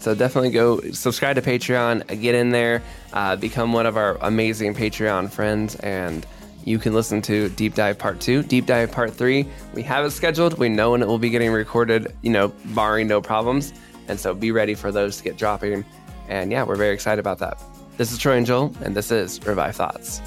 [0.01, 2.82] So definitely go subscribe to Patreon, get in there,
[3.12, 6.26] uh, become one of our amazing Patreon friends, and
[6.64, 9.47] you can listen to Deep Dive Part 2, Deep Dive Part 3.
[9.74, 10.59] We have it scheduled.
[10.59, 13.72] We know when it will be getting recorded, you know, barring no problems.
[14.09, 15.84] And so be ready for those to get dropping.
[16.31, 17.61] And yeah, we're very excited about that.
[17.99, 20.22] This is Troy and Joel, and this is Revived Thoughts.